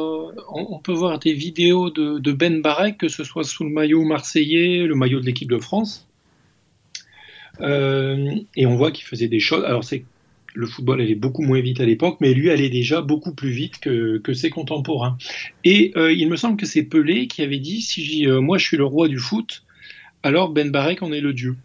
[0.54, 4.86] on, peut voir des vidéos de, Ben Barek, que ce soit sous le maillot marseillais,
[4.86, 6.08] le maillot de l'équipe de France.
[7.60, 9.64] et on voit qu'il faisait des choses.
[9.66, 10.06] Alors c'est
[10.56, 13.80] le football allait beaucoup moins vite à l'époque, mais lui allait déjà beaucoup plus vite
[13.80, 15.18] que, ses contemporains.
[15.64, 18.66] Et euh, il me semble que c'est Pelé qui avait dit si euh, moi je
[18.66, 19.64] suis le roi du foot,
[20.24, 21.56] alors Ben Barek en est le dieu.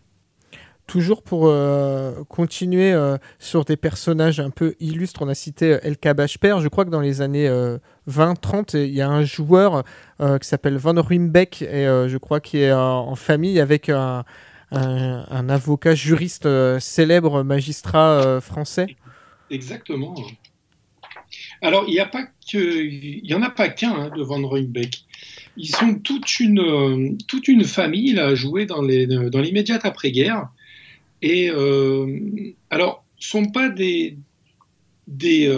[0.87, 2.93] Toujours pour euh, continuer
[3.39, 6.61] sur des personnages un peu illustres, on a cité El Kabash Père.
[6.61, 7.49] Je crois que dans les années
[8.09, 9.85] 20-30, il y a un joueur
[10.19, 14.25] qui s'appelle Van Ruymbeck, et je crois qu'il est en famille avec un,
[14.73, 18.97] un, avocat juriste euh, célèbre, magistrat euh, français
[19.51, 20.15] Exactement.
[21.61, 22.27] Alors, il n'y a pas
[23.35, 25.05] en a pas qu'un hein, de Van Ruybeck.
[25.57, 30.49] Ils sont toute une, euh, toute une famille à jouer dans, les, dans l'immédiate après-guerre.
[31.23, 31.51] Et
[32.71, 34.17] alors, sont pas des,
[35.07, 35.53] des,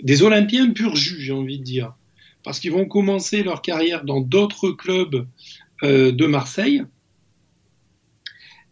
[0.00, 1.94] des Olympiens pur jus, j'ai envie de dire.
[2.42, 5.28] Parce qu'ils vont commencer leur carrière dans d'autres clubs
[5.82, 6.82] de Marseille.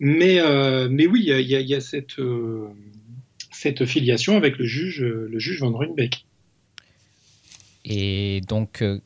[0.01, 2.69] Mais, euh, mais oui, il y, a, cette, euh,
[3.53, 6.25] cette filiation avec le juge, le juge Van Ruynbeck.
[7.85, 9.01] Et donc, euh,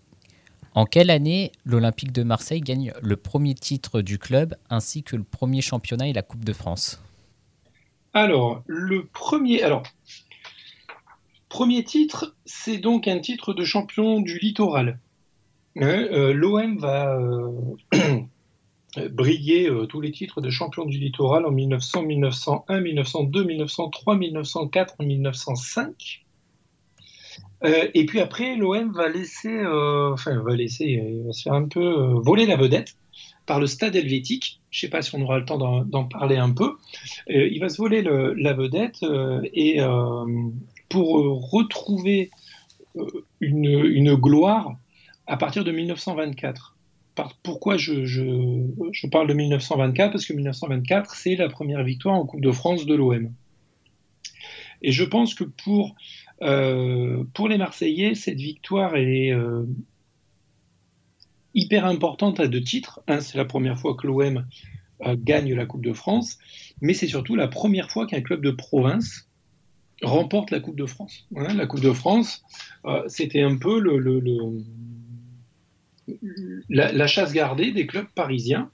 [0.75, 5.25] en quelle année l'Olympique de Marseille gagne le premier titre du club ainsi que le
[5.25, 7.03] premier championnat et la Coupe de France?
[8.13, 9.83] Alors, le premier, alors,
[11.49, 15.01] premier titre, c'est donc un titre de champion du littoral.
[15.75, 17.19] L'OM va
[19.01, 24.95] briller euh, tous les titres de champion du littoral en 1900, 1901, 1902, 1903, 1904,
[25.01, 26.25] 1905.
[27.95, 31.81] et puis après, l'OM va laisser, euh, enfin, va laisser, va se faire un peu
[31.81, 32.97] euh, voler la vedette
[33.47, 34.61] par le stade helvétique.
[34.71, 36.77] Je ne sais pas si on aura le temps d'en parler un peu.
[37.29, 39.05] il va se voler la vedette
[39.53, 39.81] et
[40.89, 42.31] pour retrouver
[43.41, 44.77] une gloire
[45.27, 46.74] à partir de 1924
[47.42, 52.53] pourquoi je, parle de 1924 Parce que 1924, c'est la première victoire en Coupe de
[52.53, 53.33] France de l'OM.
[54.83, 55.94] Et je pense que pour
[57.33, 59.33] pour les Marseillais, cette victoire est
[61.55, 63.00] hyper importante à deux titres.
[63.20, 64.44] C'est la première fois que l'OM
[65.16, 66.38] gagne la Coupe de France,
[66.81, 69.29] mais c'est surtout la première fois qu'un club de province
[70.03, 71.27] remporte la Coupe de France.
[71.31, 72.44] la Coupe de France,
[73.07, 73.98] c'était un peu le,
[76.69, 78.71] la, chasse gardée des clubs parisiens.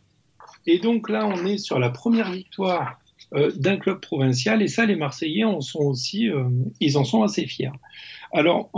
[0.66, 3.00] Et donc là, on est sur la première victoire
[3.34, 6.44] euh, d'un club provincial, et ça, les Marseillais en sont aussi, euh,
[6.80, 7.70] ils en sont assez fiers.
[8.32, 8.70] Alors,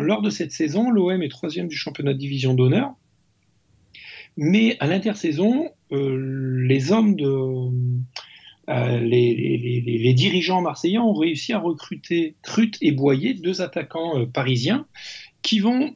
[0.00, 2.94] lors de cette saison, l'OM est troisième du championnat de division d'honneur,
[4.36, 7.68] mais à l'intersaison, euh, les hommes de,
[8.68, 14.86] les, les, dirigeants marseillais ont réussi à recruter Crut et Boyer, deux attaquants parisiens,
[15.42, 15.94] qui vont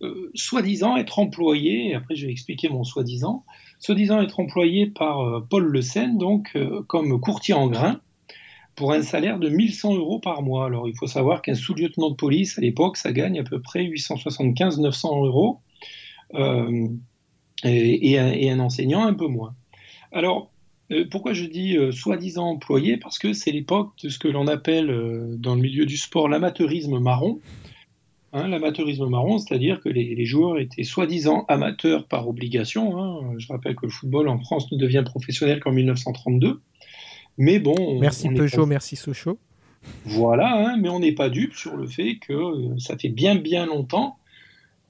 [0.00, 3.44] euh, soi-disant être employé, après je vais expliquer mon soi-disant,
[3.80, 8.00] soi-disant être employé par euh, Paul Le Seine, donc euh, comme courtier en grains,
[8.76, 10.66] pour un salaire de 1100 euros par mois.
[10.66, 13.84] Alors il faut savoir qu'un sous-lieutenant de police à l'époque, ça gagne à peu près
[13.86, 15.58] 875-900 euros,
[17.64, 19.56] et, un, enseignant un peu moins.
[20.12, 20.52] Alors
[21.10, 22.98] pourquoi je dis soi-disant employé?
[22.98, 24.86] Parce que c'est l'époque de ce que l'on appelle
[25.38, 27.40] dans le milieu du sport l'amateurisme marron.
[28.34, 32.98] Hein, l'amateurisme marron, c'est-à-dire que les, joueurs étaient soi-disant amateurs par obligation.
[32.98, 33.34] Hein.
[33.38, 36.60] Je rappelle que le football en France ne devient professionnel qu'en 1932.
[37.38, 37.98] Mais bon.
[38.00, 39.38] Merci Peugeot, merci Sochaux.
[40.04, 43.36] Voilà, hein, mais on n'est pas dupe sur le fait que euh, ça fait bien
[43.36, 44.18] bien longtemps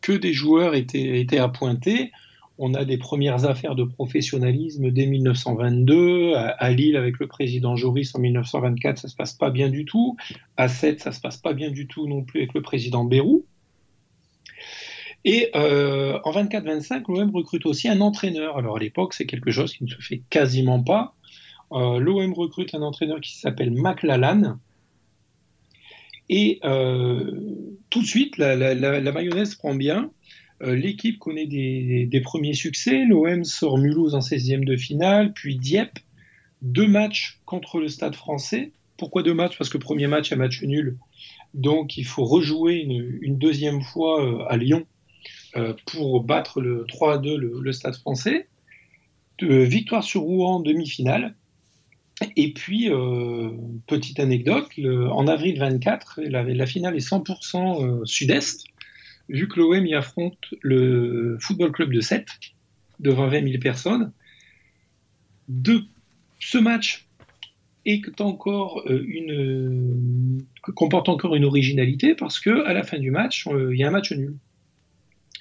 [0.01, 2.11] que des joueurs étaient, étaient appointés.
[2.59, 6.35] On a des premières affaires de professionnalisme dès 1922.
[6.35, 10.16] À, Lille, avec le président Joris en 1924, ça se passe pas bien du tout.
[10.57, 13.44] À 7, ça se passe pas bien du tout non plus avec le président Bérou.
[15.25, 18.59] Et euh, en 24-25, l'OM recrute aussi un entraîneur.
[18.59, 21.14] Alors à l'époque, c'est quelque chose qui ne se fait quasiment pas.
[21.73, 24.59] Euh, L'OM recrute un entraîneur qui s'appelle McLallan.
[26.29, 27.31] Et euh,
[27.90, 30.11] tout de suite, la, la, mayonnaise prend bien.
[30.62, 33.05] Euh, l'équipe connaît des, premiers succès.
[33.05, 35.99] L'OM sort Mulhouse en 16e de finale, puis Dieppe.
[36.62, 38.73] Deux matchs contre le Stade français.
[38.97, 39.57] Pourquoi deux matchs?
[39.57, 40.99] Parce que premier match, un match nul.
[41.55, 44.85] Donc il faut rejouer une, deuxième fois euh, à Lyon
[45.57, 48.49] euh, pour battre le 3 2 le, Stade français.
[49.40, 51.37] victoire sur Rouen demi-finale.
[52.35, 52.90] Et puis,
[53.87, 58.64] petite anecdote, en avril 24, la, la finale est 100% sud-est
[59.29, 62.27] vu que l'OM y affronte le Football Club de 7,
[63.01, 64.12] devant 20 000 personnes,
[66.41, 67.09] ce match
[67.88, 70.38] euh,
[70.75, 73.88] comporte encore une originalité parce que à la fin du match, euh, il y a
[73.88, 74.37] un match nul.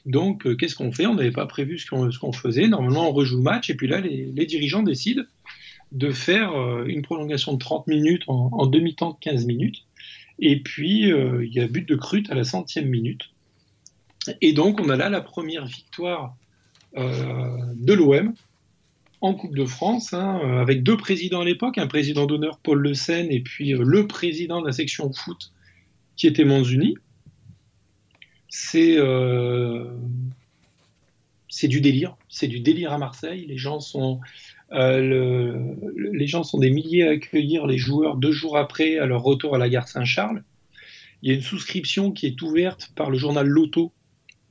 [0.06, 1.06] Donc, euh, qu'est-ce qu'on fait?
[1.06, 2.68] On n'avait pas prévu ce qu'on faisait.
[2.68, 5.24] Normalement, on rejoue le match et puis là, les, dirigeants décident
[5.92, 6.52] de faire
[6.86, 9.86] une prolongation de 30 minutes en, demi-temps de 15 minutes.
[10.40, 13.30] Et puis, il y a but de Crut à la centième minute.
[14.42, 16.36] Et donc, on a là la première victoire
[16.96, 18.34] euh, de l'OM
[19.22, 22.80] en Coupe de France, hein, euh, avec deux présidents à l'époque, un président d'honneur Paul
[22.80, 25.54] Le Seine et puis euh, le président de la section foot
[26.16, 26.96] qui était Manzuni.
[28.50, 28.98] C'est
[31.50, 33.46] c'est du délire, c'est du délire à Marseille.
[33.48, 34.22] Les gens sont
[34.72, 39.54] les gens sont des milliers à accueillir les joueurs deux jours après à leur retour
[39.54, 40.44] à la gare Saint-Charles.
[41.22, 43.92] Il y a une souscription qui est ouverte par le journal Loto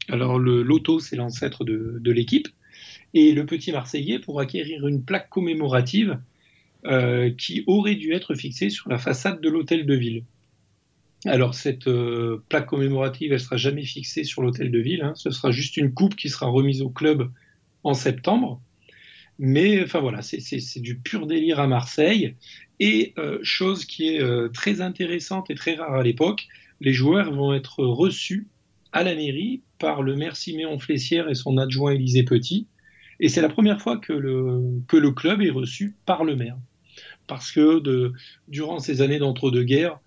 [0.09, 2.49] alors le loto, c'est l'ancêtre de, l'équipe.
[3.14, 6.19] Et le petit Marseillais pour acquérir une plaque commémorative
[6.85, 10.25] euh, qui aurait dû être fixée sur la façade de l'hôtel de ville.
[11.25, 15.03] Alors cette euh, plaque commémorative, elle sera jamais fixée sur l'hôtel de ville.
[15.03, 15.14] Hein.
[15.16, 17.31] Ce sera juste une coupe qui sera remise au club
[17.85, 18.61] en septembre.
[19.38, 22.35] Mais enfin voilà, c'est du pur délire à Marseille.
[22.81, 26.47] Et euh, chose qui est très intéressante et très rare à l'époque,
[26.81, 28.47] les joueurs vont être reçus
[28.96, 32.66] à la mairie par le maire Siméon Flessière et son adjoint Élisée Petit.
[33.20, 36.56] Et c'est la première fois que le, que le club est reçu par le maire.
[37.26, 38.14] Parce que de,
[38.48, 40.00] durant ces années d'entre-deux-guerres,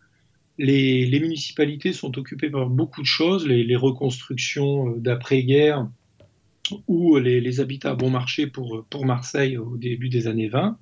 [0.57, 5.87] les, les, municipalités sont occupées par beaucoup de choses, les, reconstructions euh, d'après-guerre
[6.87, 10.79] ou les, les, habitats bon marché pour, pour Marseille au début des années 20.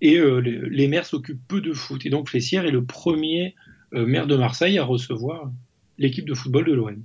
[0.00, 2.04] Et euh, les, maires s'occupent peu de foot.
[2.06, 3.54] Et donc Flessière est le premier
[3.94, 5.52] euh, maire de Marseille à recevoir
[5.96, 7.04] l'équipe de football de l'OM.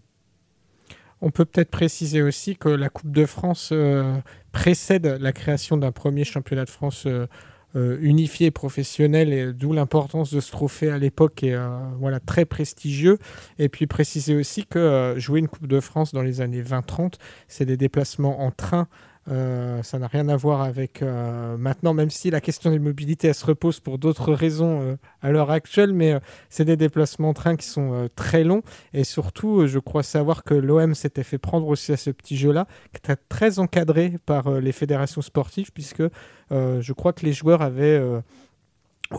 [1.22, 4.18] On peut peut-être préciser aussi que la Coupe de France euh,
[4.52, 7.28] précède la création d'un premier championnat de France euh,
[7.76, 11.56] euh, unifié professionnel, et d'où l'importance de ce trophée à l'époque est
[12.00, 13.18] voilà, très prestigieux.
[13.60, 17.14] Et puis préciser aussi que jouer une Coupe de France dans les années 20-30,
[17.48, 18.88] c'est des déplacements en train
[19.30, 23.28] Euh, ça n'a rien à voir avec euh, maintenant, même si la question des mobilités
[23.28, 26.20] elle se repose pour d'autres raisons euh, à l'heure actuelle, mais
[26.50, 28.64] c'est des déplacements en train qui sont très longs.
[28.94, 32.66] Et surtout, je crois savoir que l'OM s'était fait prendre aussi à ce petit jeu-là,
[32.94, 36.04] qui était très encadré par les fédérations sportives, puisque
[36.50, 38.02] je crois que les joueurs avaient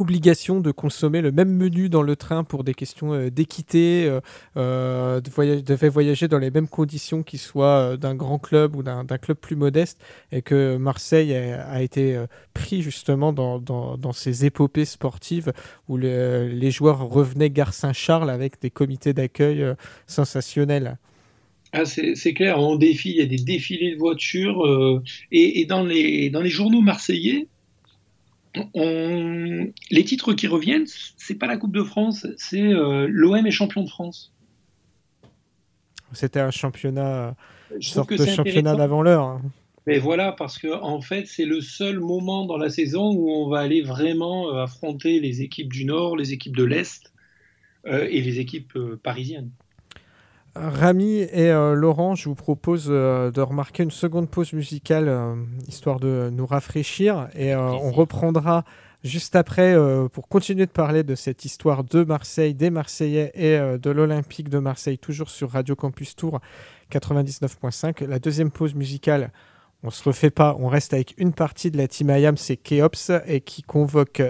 [0.00, 4.20] obligation de consommer le même menu dans le train pour des questions euh, d'équité, euh,
[4.56, 8.82] euh, de voyager, devait voyager dans les mêmes conditions qu'ils soient d'un grand club ou
[8.82, 12.18] d'un club plus modeste, et que Marseille a, été
[12.54, 15.52] pris justement dans, dans, ces épopées sportives
[15.88, 19.64] où les joueurs revenaient gare Saint-Charles avec des comités d'accueil
[20.06, 20.98] sensationnels.
[21.72, 25.84] Ah, c'est clair, en défi, il y a des défilés de voitures, et, et, dans,
[25.84, 27.48] les, dans les journaux marseillais,
[28.74, 30.86] les titres qui reviennent,
[31.16, 34.32] c'est pas la Coupe de France, c'est euh, l'OM est champion de France.
[36.12, 37.34] C'était un championnat,
[37.80, 39.24] sorte de championnat d'avant l'heure.
[39.24, 39.42] Hein.
[39.86, 43.48] Mais voilà, parce que en fait, c'est le seul moment dans la saison où on
[43.48, 47.12] va aller vraiment euh, affronter les équipes du Nord, les équipes de l'Est
[47.86, 49.50] euh, et les équipes parisiennes.
[50.54, 55.34] Rami et euh, Laurent, je vous propose euh, de remarquer une seconde pause musicale, euh,
[55.66, 58.64] histoire de nous rafraîchir, et on reprendra
[59.02, 59.74] juste après
[60.12, 64.58] pour continuer de parler de cette histoire de Marseille, des Marseillais et de l'Olympique de
[64.58, 66.40] Marseille, toujours sur Radio Campus Tour
[66.92, 68.04] 99.5.
[68.06, 69.32] La deuxième pause musicale,
[69.82, 73.10] on se refait pas, on reste avec une partie de la team IAM, c'est Keops,
[73.26, 74.22] et qui convoque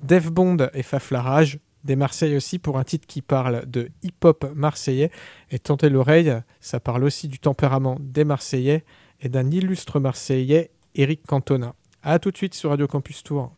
[0.00, 5.10] Dev Bond et Faflarage des Marseillais aussi pour un titre qui parle de hip-hop marseillais.
[5.50, 8.84] Et tentez l'oreille, ça parle aussi du tempérament des Marseillais
[9.20, 11.74] et d'un illustre Marseillais, Eric Cantona.
[12.02, 13.52] A tout de suite sur Radio Campus Tour.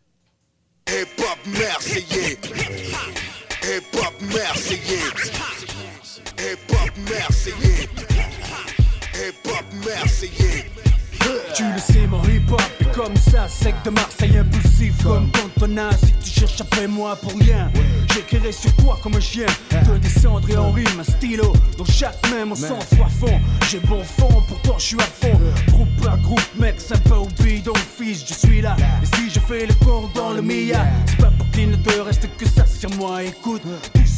[11.53, 15.89] Tu le sais, mon hip-hop est comme ça, sec de Marseille impulsif comme Cantona.
[15.91, 17.71] Si tu cherches après moi pour rien,
[18.13, 19.45] j'écrirai sur toi comme un chien.
[19.69, 21.53] Te descendre et en rime, un stylo.
[21.77, 23.39] Dans chaque main, mon sang soit fond.
[23.69, 25.39] J'ai bon fond, pourtant je suis à fond.
[25.67, 28.75] Groupe par groupe, mec, sympa ou bidon, fils, je suis là.
[29.03, 31.99] Et si je fais le corps dans le Mia, c'est pas pour qu'il ne te
[31.99, 33.23] reste que ça sur moi.
[33.23, 33.61] Écoute,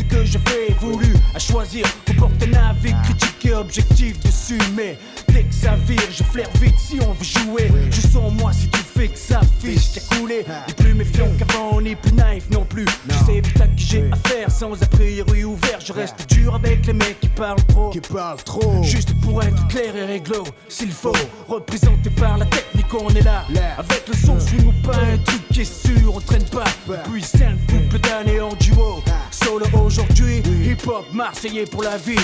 [0.01, 1.85] ce que je fais voulu à choisir.
[2.05, 4.97] Comporte un avis critique et objectif dessus, mais
[5.29, 7.71] dès que ça vire, je flaire vite si on veut jouer.
[7.89, 10.45] Je sens moi si tu fais que ça fiche, t'as coulé.
[10.67, 12.85] Ni plus méfiant qu'avant, ni plus naïf non plus.
[13.09, 15.79] Je sais vite à qui j'ai affaire, sans a priori ouvert.
[15.79, 17.89] Je reste dur avec les mecs qui parlent trop.
[17.89, 18.83] Qui parlent trop.
[18.83, 21.13] Juste pour être clair et réglo, s'il faut.
[21.47, 23.45] Représenté par la technique, on est là.
[23.77, 26.63] Avec le son, swing ou pas un truc qui est sûr, on traîne pas.
[26.87, 29.03] Depuis cinq couples d'années en duo.
[29.43, 32.15] Solo aujourd'hui, hip hop marseillais pour la vie.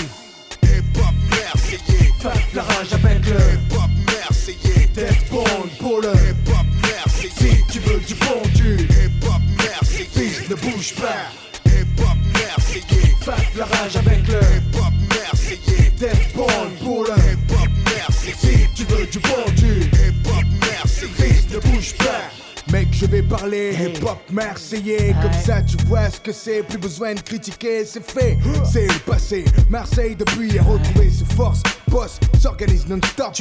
[0.62, 2.12] Hip hop marseillais.
[2.20, 4.88] Faf la rage avec le hip hop marseillais.
[4.94, 7.32] Death Bond pour le hip hop marseillais.
[7.38, 10.08] Si tu veux du bon du hip hop marseillais.
[10.12, 11.30] Fils ne bouge pas.
[11.66, 13.16] Hip hop marseillais.
[13.20, 15.92] Faf la rage avec le hip hop marseillais.
[15.98, 18.36] Death Bond pour le hip hop marseillais.
[18.38, 21.12] Si tu veux du bon du hip hop marseillais.
[21.16, 22.37] Fils ne bouge pas.
[22.72, 25.14] Mec, je vais parler hip-hop marseillais.
[25.22, 26.62] Comme ça, tu vois ce que c'est.
[26.62, 28.36] Plus besoin de critiquer, c'est fait.
[28.70, 29.44] C'est le passé.
[29.70, 31.62] Marseille, depuis, a retrouvé ses forces.
[31.88, 33.32] Boss s'organise non-stop.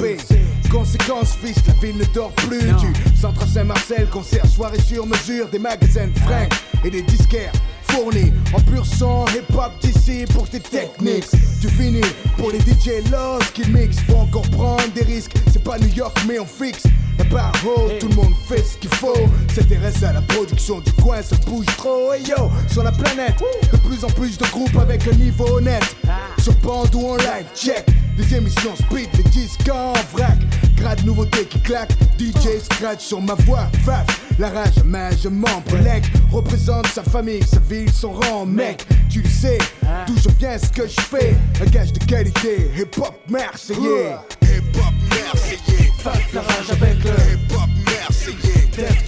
[0.71, 2.61] Conséquence, fils, la ville ne dort plus.
[2.61, 5.49] Du centre Saint-Marcel, concert, soirée sur mesure.
[5.49, 6.53] Des magasins de fringues
[6.85, 7.51] et des disquaires
[7.89, 11.29] fourni en pur sang hip-hop d'ici pour tes techniques.
[11.61, 12.01] Tu finis
[12.37, 15.33] pour les DJ Lost qui mix, faut encore prendre des risques.
[15.51, 16.83] C'est pas New York, mais on fixe.
[17.17, 19.13] Y'a pas haut, tout le monde fait ce qu'il faut.
[19.53, 22.13] S'intéresse à la production du coin, ça bouge trop.
[22.13, 23.35] Et yo, sur la planète,
[23.71, 25.95] de plus en plus de groupes avec un niveau honnête.
[26.39, 27.85] Sur Bandou en live, check.
[28.17, 30.37] Des émissions speed, les disques en vrac.
[30.75, 34.05] Grade nouveauté qui claque, DJ scratch sur ma voix, faf.
[34.39, 38.85] La rage, mage, membre, leg, représente sa famille, sa ville, son rang, mec.
[39.09, 39.57] Tu le sais,
[40.05, 41.35] toujours bien ce que je fais.
[41.61, 44.15] Un gage de qualité, hip hop marseillais.
[44.43, 45.91] Hip hop marseillais.
[46.33, 48.67] La rage avec le hip hop marseillais.
[48.75, 49.07] Death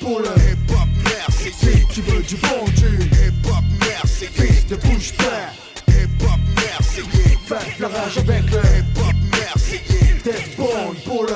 [0.00, 1.52] pour le hip hop marseillais.
[1.52, 4.64] Si tu veux du bon du hip hop marseillais.
[4.68, 5.92] De bouge pas.
[5.92, 7.38] Hip hop marseillais.
[7.44, 10.14] Faf la rage avec le hip hop marseillais.
[10.24, 10.56] Death
[11.04, 11.34] pour le.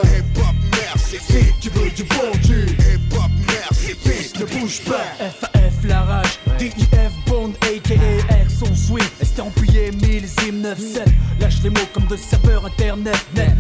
[1.07, 3.97] Si tu veux du bon du hip hop marseillais.
[4.05, 5.07] Fils ne bouge pas.
[5.19, 6.39] FAF la rage.
[6.59, 9.13] DIF Bond aka R son sweet.
[9.21, 11.05] Estampillé millésime 9-7.
[11.41, 13.17] Lâche les mots comme de sapeur internet.
[13.35, 13.55] Net.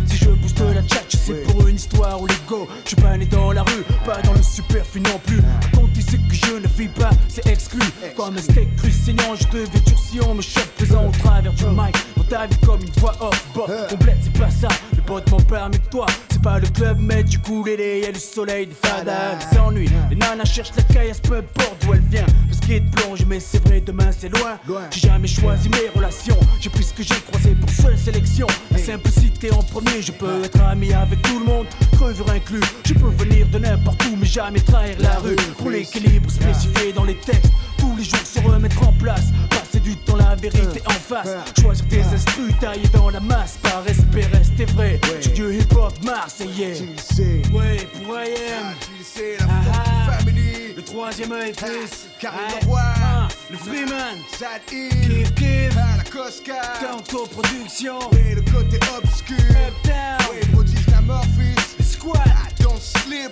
[1.24, 2.68] C'est pour une histoire ou l'ego.
[2.84, 5.40] Je suis pas né dans la rue, pas dans le superflu non plus.
[5.74, 7.80] Quand tu que je ne vis pas, c'est exclu.
[8.16, 11.64] Comme un steak cru saignant, je devais durcir, on me chauffe pesant au travers du
[11.64, 11.96] mic.
[12.16, 14.68] Dans ta vie comme une voix off, bof, complète, c'est pas ça.
[14.94, 16.06] Les potes m'ont permis que toi,
[16.44, 19.88] pas le club met du coulé, y'a le soleil de fada s'ennuie.
[20.10, 22.26] Les nanas cherchent la caillasse, peu importe d'où elle vient.
[22.48, 24.58] Le skate plonge, mais c'est vrai, demain c'est loin.
[24.90, 28.46] J'ai jamais choisi mes relations, j'ai pris ce que j'ai croisé pour seule sélection.
[28.70, 32.60] La simplicité en premier, je peux être ami avec tout le monde, creveur inclus.
[32.84, 35.36] Je peux venir de n'importe où, mais jamais trahir la rue.
[35.56, 37.52] Pour l'équilibre spécifié dans les textes,
[37.84, 39.26] tous les jours se remettre en place.
[39.50, 41.28] Passer du temps, la vérité en face.
[41.60, 45.00] Choisir des instrus taillés dans la masse, par respect, rester vrai.
[45.20, 46.76] Je Dieu hip-hop marseillais.
[47.52, 48.74] Ouais, pour IM.
[49.38, 50.74] la Ah, family.
[50.76, 52.06] Le troisième œil, fils.
[52.24, 52.30] Ah,
[52.76, 54.16] ah, Le Freeman.
[54.38, 55.76] Sad Kiff, kiff.
[55.76, 56.60] À la Cosca.
[56.80, 57.98] Kanto Production.
[58.12, 59.36] Et le côté obscur.
[59.38, 60.28] Uptown.
[60.30, 61.84] Oui, prodige la.
[61.84, 62.20] Squad.
[62.26, 63.30] Ah, Don't slip.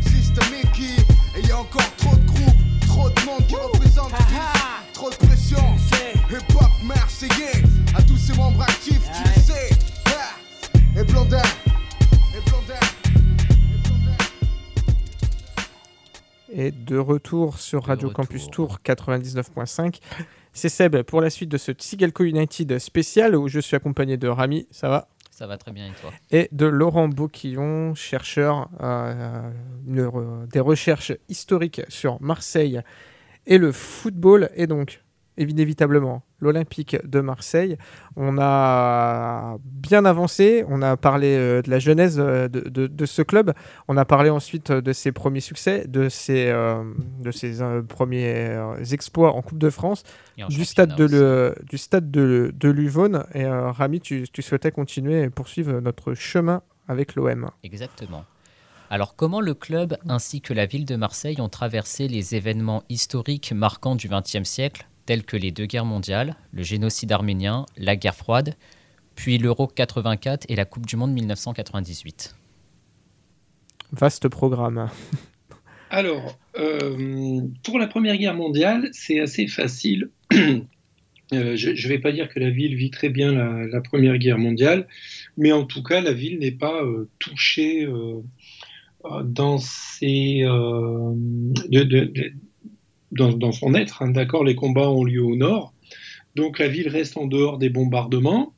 [0.00, 1.02] System Mickey.
[1.36, 2.61] Et y a encore trop de groupes,
[2.92, 4.82] trop de monde qui représente Ah, ah.
[4.92, 5.56] Trop de pression.
[5.90, 6.12] sais.
[6.30, 7.62] Hip-hop marseillais.
[7.96, 9.70] À tous ses membres actifs, tu le sais.
[10.06, 11.00] Ah.
[11.00, 11.42] Et Blondin.
[12.36, 12.80] Et Blondin.
[13.14, 14.16] Et Blondin.
[16.52, 18.26] Et de retour sur Radio retour.
[18.26, 20.00] Campus Tour 99.5.
[20.52, 24.28] C'est Seb pour la suite de ce Tsigalco United spécial où je suis accompagné de
[24.28, 25.08] Rami, ça va?
[25.42, 26.12] Ça va très bien et toi?
[26.30, 29.50] Et de Laurent Boquillon, chercheur euh,
[29.88, 32.80] re- des recherches historiques sur Marseille
[33.48, 35.02] et le football, et donc
[35.38, 37.76] inévitablement l'Olympique de Marseille.
[38.16, 43.06] On a bien avancé, on a parlé euh, de la genèse euh, de, de- de
[43.06, 43.52] ce club,
[43.88, 46.82] on a parlé ensuite euh, de ses premiers succès, de ses, euh,
[47.20, 48.56] de ses euh, premiers
[48.92, 50.02] exploits en Coupe de France,
[50.48, 53.24] du stade de, le, du stade de, de Luvonne.
[53.34, 57.50] Et euh, Rami, tu, tu souhaitais continuer et poursuivre notre chemin avec l'OM.
[57.62, 58.24] Exactement.
[58.90, 63.52] Alors comment le club ainsi que la ville de Marseille ont traversé les événements historiques
[63.52, 68.14] marquants du XXe siècle, tels que les deux guerres mondiales, le génocide arménien, la guerre
[68.14, 68.54] froide,
[69.14, 72.34] puis l'Euro 84 et la Coupe du Monde 1998
[73.92, 74.88] Vaste programme.
[75.90, 80.10] Alors, euh, pour la Première Guerre mondiale, c'est assez facile.
[81.32, 84.18] Euh, je ne vais pas dire que la ville vit très bien la, la Première
[84.18, 84.86] Guerre mondiale,
[85.38, 87.88] mais en tout cas, la ville n'est pas euh, touchée
[89.24, 92.32] dans, ses, euh, de- de- de-
[93.12, 94.02] dans, son être.
[94.02, 94.10] hein.
[94.10, 95.74] D'accord, les combats ont lieu au nord,
[96.34, 98.54] donc la ville reste en dehors des bombardements.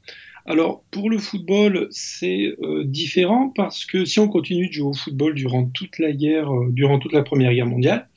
[0.46, 4.92] Alors, pour le football, c'est euh, différent parce que si on continue de jouer au
[4.94, 8.08] football durant toute la guerre, euh, durant toute la Première Guerre mondiale,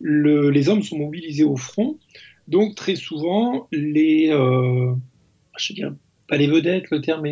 [0.00, 1.98] le- les hommes sont mobilisés au front.
[2.48, 4.92] Donc, très souvent, les, euh,
[5.58, 5.92] je dirais
[6.26, 7.26] pas les vedettes, le terme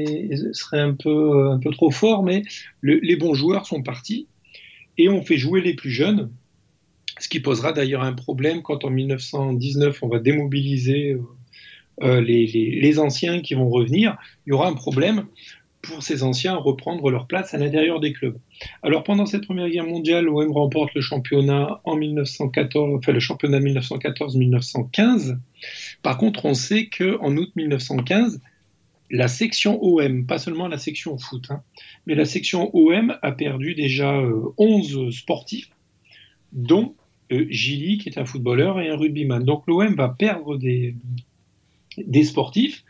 [0.52, 2.42] serait un peu, un peu trop fort, mais
[2.80, 4.28] le- les bons joueurs sont partis
[4.96, 6.32] et on fait jouer les plus jeunes,
[7.28, 11.20] ce qui posera d'ailleurs un problème quand en 1919 on va démobiliser euh,
[12.00, 14.16] euh, les, anciens qui vont revenir.
[14.46, 15.26] Il y aura un problème
[15.82, 18.38] pour ces anciens à reprendre leur place à l'intérieur des clubs.
[18.82, 23.60] Alors pendant cette Première Guerre mondiale, l'OM remporte le championnat en 1914, enfin le championnat
[23.60, 25.36] 1914-1915.
[26.00, 28.40] Par contre, on sait que en août 1915,
[29.10, 31.62] la section OM, pas seulement la section foot, hein,
[32.06, 35.68] mais la section OM a perdu déjà euh, 11 sportifs,
[36.52, 36.97] dont euh,
[37.30, 39.44] Gilly, qui est un footballeur, et un rugbyman.
[39.44, 40.94] Donc l'OM va perdre des,
[41.96, 42.84] des sportifs.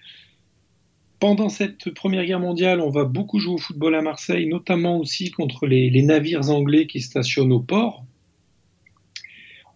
[1.20, 5.32] Pendant cette Première Guerre mondiale, on va beaucoup jouer au football à Marseille, notamment aussi
[5.32, 8.04] contre les, navires anglais qui stationnent au port.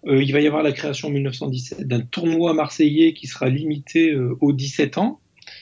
[0.07, 4.13] Euh, il va y avoir la création en 1917 d'un tournoi marseillais qui sera limité
[4.13, 5.21] euh, aux 17 ans.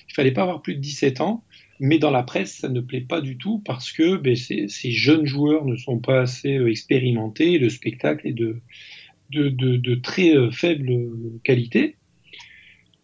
[0.08, 1.44] Il fallait pas avoir plus de 17 ans,
[1.80, 5.24] mais dans la presse, ça ne plaît pas du tout parce que ben, ces, jeunes
[5.24, 11.10] joueurs ne sont pas assez euh, expérimentés le spectacle est de, très euh, faible
[11.42, 11.96] qualité.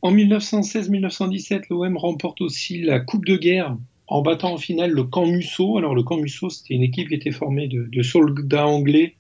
[0.02, 3.76] En 1916-1917, l'OM remporte aussi la Coupe de guerre
[4.08, 5.78] en battant en finale le camp Musso.
[5.78, 9.14] Alors le camp Musso, c'était une équipe qui était formée de, soldats anglais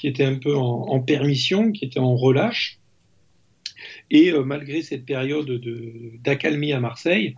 [0.00, 2.80] qui étaient un peu en, permission, qui étaient en relâche.
[4.10, 7.36] Et euh, malgré cette période de- d'accalmie à Marseille,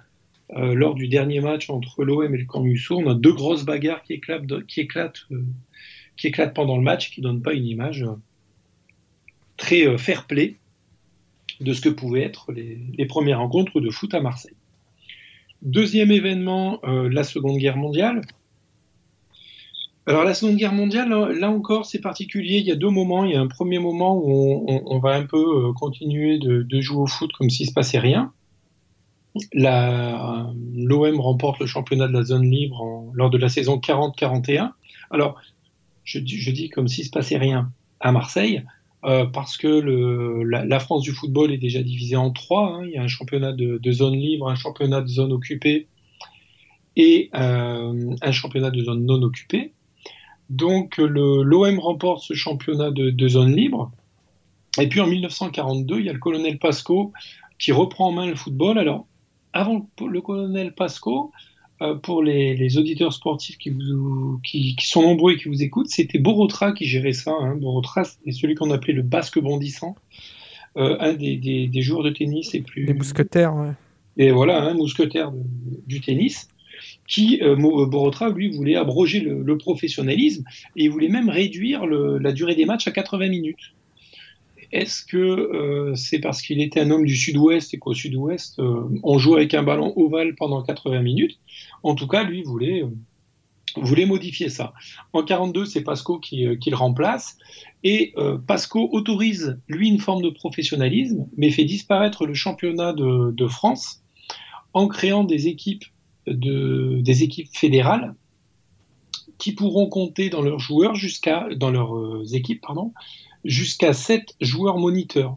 [0.57, 4.03] euh, lors du dernier match entre l'OM et le camp on a deux grosses bagarres
[4.03, 5.45] qui éclatent, qui éclatent, euh,
[6.17, 8.15] qui éclatent pendant le match, qui ne donnent pas une image euh,
[9.59, 10.57] très fair-play
[11.61, 14.55] de ce que pouvaient être les, premières rencontres de foot à Marseille.
[15.61, 18.21] Deuxième événement, la Seconde Guerre mondiale.
[20.07, 22.59] Alors la Seconde Guerre mondiale, là, encore, c'est particulier.
[22.59, 23.25] Il y a deux moments.
[23.25, 27.03] Il y a un premier moment où on, va un peu continuer de, de jouer
[27.03, 28.33] au foot comme s'il se passait rien.
[29.55, 34.73] L'OM remporte le championnat de la zone libre lors de la saison 40-41.
[35.11, 35.41] Alors,
[36.05, 37.71] je, dis- comme s'il se passait rien
[38.01, 38.65] à Marseille,
[39.05, 42.75] euh, parce que la, France du football est déjà divisée en trois.
[42.75, 42.85] hein.
[42.85, 45.87] Il y a un championnat de, de zone libre, un championnat de zone occupée
[46.97, 49.73] et un championnat de zone non occupée.
[50.51, 53.93] Donc l'OM remporte ce championnat de, zone libre.
[54.81, 57.13] Et puis en 1942, il y a le colonel Pasco
[57.59, 58.79] qui reprend en main le football.
[58.79, 59.07] Alors,
[59.59, 61.33] avant le colonel Pasco,
[61.81, 66.87] euh, pour les, auditeurs sportifs qui, sont nombreux et qui vous écoutent, c'était Borotra qui
[66.87, 67.33] gérait ça.
[67.41, 67.55] Hein.
[67.55, 69.95] Borotra, c'est celui qu'on appelait le basque bondissant,
[70.77, 72.85] euh, un des, joueurs de tennis et plus.
[72.85, 73.73] Des mousquetaires, ouais.
[74.17, 75.33] Et voilà, un mousquetaire
[75.87, 76.49] du tennis
[77.07, 80.45] qui, euh, Borotra, lui, voulait abroger le, professionnalisme
[80.75, 83.75] et il voulait même réduire la durée des matchs à 80 minutes.
[84.71, 88.85] Est-ce que euh, c'est parce qu'il était un homme du sud-ouest et qu'au sud-ouest, euh,
[89.03, 91.39] on joue avec un ballon ovale pendant 80 minutes?
[91.83, 94.75] En tout cas, lui voulait, euh, modifier ça.
[95.15, 97.39] En 42, c'est Pasco qui, le remplace.
[97.85, 98.15] Et
[98.47, 104.03] Pasco autorise, lui, une forme de professionnalisme, mais fait disparaître le championnat de, France
[104.73, 105.85] en créant des équipes,
[106.27, 108.15] de, des équipes fédérales
[109.37, 112.93] qui pourront compter dans leurs joueurs jusqu'à dans leurs équipes pardon
[113.45, 115.37] jusqu'à 7 joueurs moniteurs.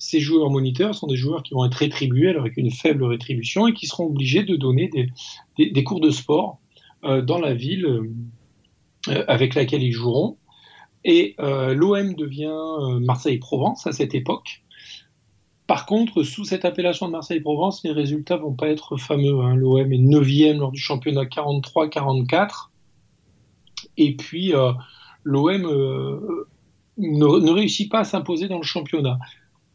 [0.00, 3.74] Ces joueurs moniteurs sont des joueurs qui vont être rétribués avec une faible rétribution et
[3.74, 4.90] qui seront obligés de donner
[5.58, 6.58] des, cours de sport
[7.04, 10.38] euh, dans la ville euh, avec laquelle ils joueront.
[11.04, 14.62] Et euh, l'OM devient Marseille-Provence à cette époque.
[15.66, 19.38] Par contre, sous cette appellation de Marseille-Provence, les résultats vont pas être fameux.
[19.40, 19.54] Hein.
[19.54, 22.70] L'OM est 9e lors du championnat 43-44.
[23.98, 24.54] Et puis,
[25.24, 26.46] l'OM
[26.98, 29.18] ne, réussit pas à s'imposer dans le championnat.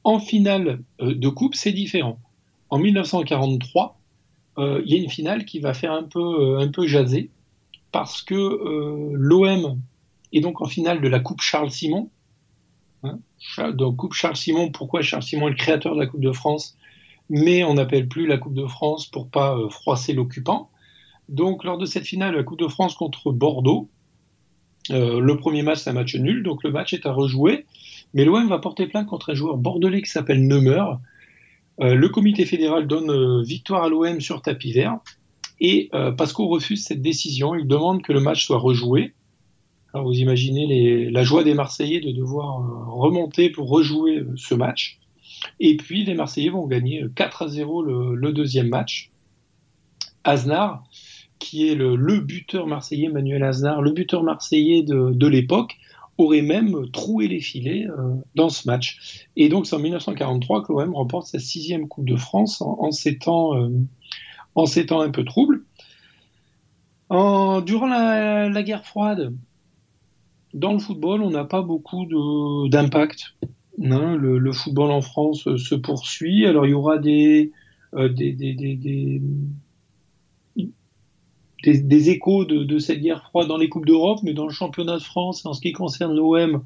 [0.03, 2.19] En finale euh, de coupe, c'est différent.
[2.69, 3.99] En 1943,
[4.57, 7.29] euh, il y a une finale qui va faire un peu, euh, jaser
[7.91, 8.35] parce que
[9.13, 9.79] l'OM
[10.33, 12.09] est donc en finale de la Coupe Charles Simon.
[13.03, 13.19] Hein,
[13.71, 16.75] donc Coupe Charles Simon, pourquoi Charles Simon est le créateur de la Coupe de France,
[17.29, 20.69] mais on n'appelle plus la Coupe de France pour pas froisser l'occupant.
[21.29, 23.87] Donc lors de cette finale, la Coupe de France contre Bordeaux,
[24.91, 27.65] euh, le premier match, c'est un match nul, donc le match est à rejouer.
[28.13, 30.83] Mais l'OM va porter plainte contre un joueur bordelais qui s'appelle Neumer.
[31.81, 34.99] Euh, le comité fédéral donne euh, victoire à l'OM sur tapis vert.
[35.61, 37.55] Et Pasco refuse cette décision.
[37.55, 39.13] Il demande que le match soit rejoué.
[39.93, 44.99] Alors vous imaginez la joie des Marseillais de devoir remonter pour rejouer ce match.
[45.61, 49.11] Et puis les Marseillais vont gagner 4 à 0 le, le deuxième match.
[50.25, 50.83] Aznar,
[51.45, 55.77] qui est le, buteur marseillais Manuel Aznar, le buteur marseillais de, l'époque,
[56.17, 59.27] aurait même troué les filets euh, dans ce match.
[59.35, 63.69] Et donc c'est en 1943 que l'OM remporte sa sixième Coupe de France en, euh,
[64.55, 65.63] en ces temps un peu troubles.
[67.11, 69.33] Durant la, guerre froide,
[70.53, 72.07] dans le football, on n'a pas beaucoup
[72.69, 73.35] d'impact.
[73.83, 74.15] Hein.
[74.15, 76.47] le, football en France se poursuit.
[76.47, 77.51] Alors il y aura des,
[77.95, 78.09] euh,
[81.65, 85.45] échos de, cette guerre froide dans les Coupes d'Europe, mais dans le championnat de France,
[85.45, 86.63] en ce qui concerne l'OM,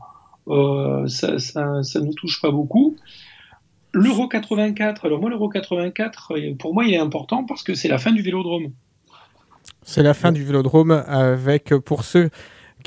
[0.47, 2.95] euh, ça, ne nous touche pas beaucoup.
[3.93, 7.87] L'Euro 84, alors moi l'Euro 84, euh, pour moi il est important parce que c'est
[7.87, 8.71] la fin du Vélodrome.
[9.81, 12.29] C'est la fin du Vélodrome avec, pour ceux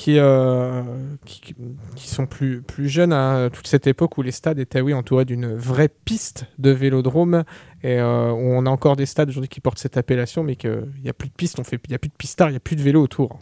[0.09, 0.83] euh,
[1.25, 1.55] qui,
[1.97, 5.25] qui, sont plus, plus jeunes à toute cette époque où les stades étaient oui, entourés
[5.25, 7.45] d'une vraie piste de vélodrome
[7.83, 11.11] et euh, on a encore des stades aujourd'hui qui portent cette appellation mais qu'il n'y
[11.11, 12.83] a plus de piste, il n'y a plus de pistard, il n'y a plus de
[12.83, 13.39] vélo autour.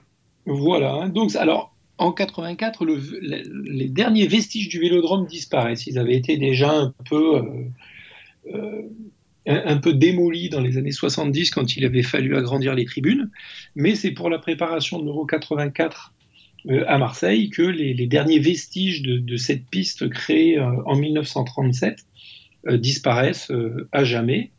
[0.47, 1.09] Voilà, hein.
[1.09, 5.87] donc alors en 84, les derniers vestiges du vélodrome disparaissent.
[5.87, 7.43] Ils avaient été déjà un peu,
[8.55, 8.83] euh,
[9.47, 13.31] un, peu démolis dans les années 70 quand il avait fallu agrandir les tribunes.
[13.75, 16.20] Mais c'est pour la préparation de l'Euro 84 euh,
[16.69, 22.05] à Marseille que les, derniers vestiges de, cette piste créée euh, en 1937
[22.67, 23.53] euh, disparaissent
[23.93, 24.51] à jamais.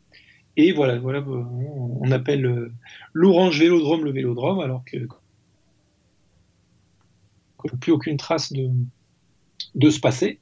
[0.56, 2.70] Et voilà, voilà on appelle
[3.14, 4.98] l'orange vélodrome le vélodrome, alors que
[7.80, 8.68] plus aucune trace de,
[9.74, 10.40] de ce passé.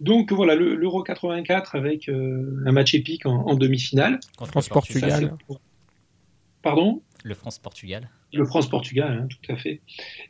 [0.00, 4.20] Donc voilà, l'Euro 84 avec un match épique en, demi-finale.
[4.38, 5.34] France-Portugal.
[6.62, 7.02] Pardon?
[7.24, 8.08] Le France-Portugal.
[8.36, 9.80] Le France-Portugal, hein, tout à fait.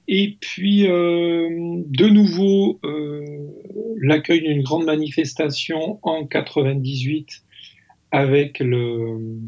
[0.06, 1.48] Et puis, euh,
[1.86, 3.22] de nouveau, euh,
[4.00, 7.42] l'accueil d'une grande manifestation en 98
[8.12, 9.38] avec, le,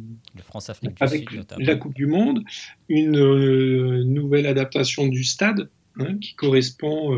[0.43, 2.43] France avec la Coupe du Monde,
[2.89, 7.17] une euh, nouvelle adaptation du stade hein, qui correspond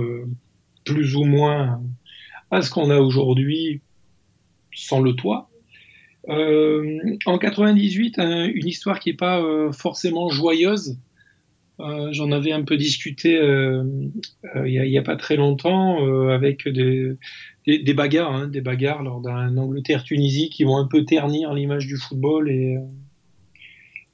[0.84, 1.82] plus ou moins
[2.50, 3.80] à ce qu'on a aujourd'hui
[4.74, 5.50] sans le toit.
[6.28, 10.98] en 98, une histoire qui n'est pas forcément joyeuse,
[12.12, 13.84] j'en avais un peu discuté euh,
[14.56, 17.16] euh, il n'y a, pas très longtemps avec des,
[17.94, 22.50] bagarres, hein, des bagarres lors d'un Angleterre-Tunisie qui vont un peu ternir l'image du football
[22.50, 22.78] et,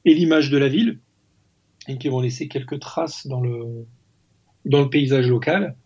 [0.04, 0.98] et l'image de la ville,
[1.88, 3.86] et qui vont laisser quelques traces dans le,
[4.64, 5.76] dans le paysage local.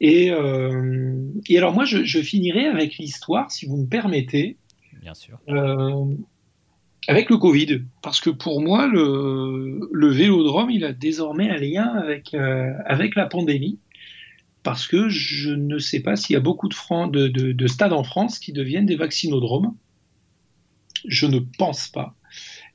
[0.00, 1.14] Et, euh,
[1.48, 4.56] et alors moi, je, je finirai avec l'histoire, si vous me permettez.
[5.00, 5.38] Bien sûr.
[5.48, 6.04] Euh,
[7.08, 12.34] avec le Covid, parce que pour moi, le, vélodrome, il a désormais un lien avec,
[12.34, 13.78] euh, avec la pandémie,
[14.62, 17.92] parce que je ne sais pas s'il y a beaucoup de, de, de, de, stades
[17.92, 19.76] en France qui deviennent des vaccinodromes.
[21.06, 22.16] Je ne pense pas.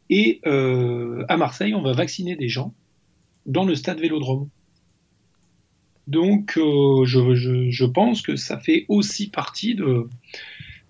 [0.10, 2.74] Et euh, à Marseille, on va vacciner des gens
[3.46, 4.48] dans le stade vélodrome.
[6.08, 10.08] Donc, euh, je, je, pense que ça fait aussi partie de,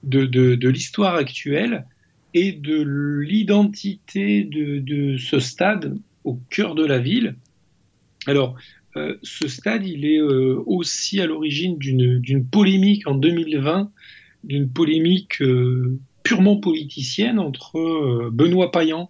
[0.03, 1.85] de l'histoire actuelle
[2.33, 2.81] et de
[3.21, 7.35] l'identité de, ce stade au cœur de la ville.
[8.27, 8.55] Alors,
[8.97, 13.91] euh, ce stade, il est euh, aussi à l'origine d'une polémique en 2020,
[14.43, 19.09] d'une polémique euh, purement politicienne entre Benoît Payan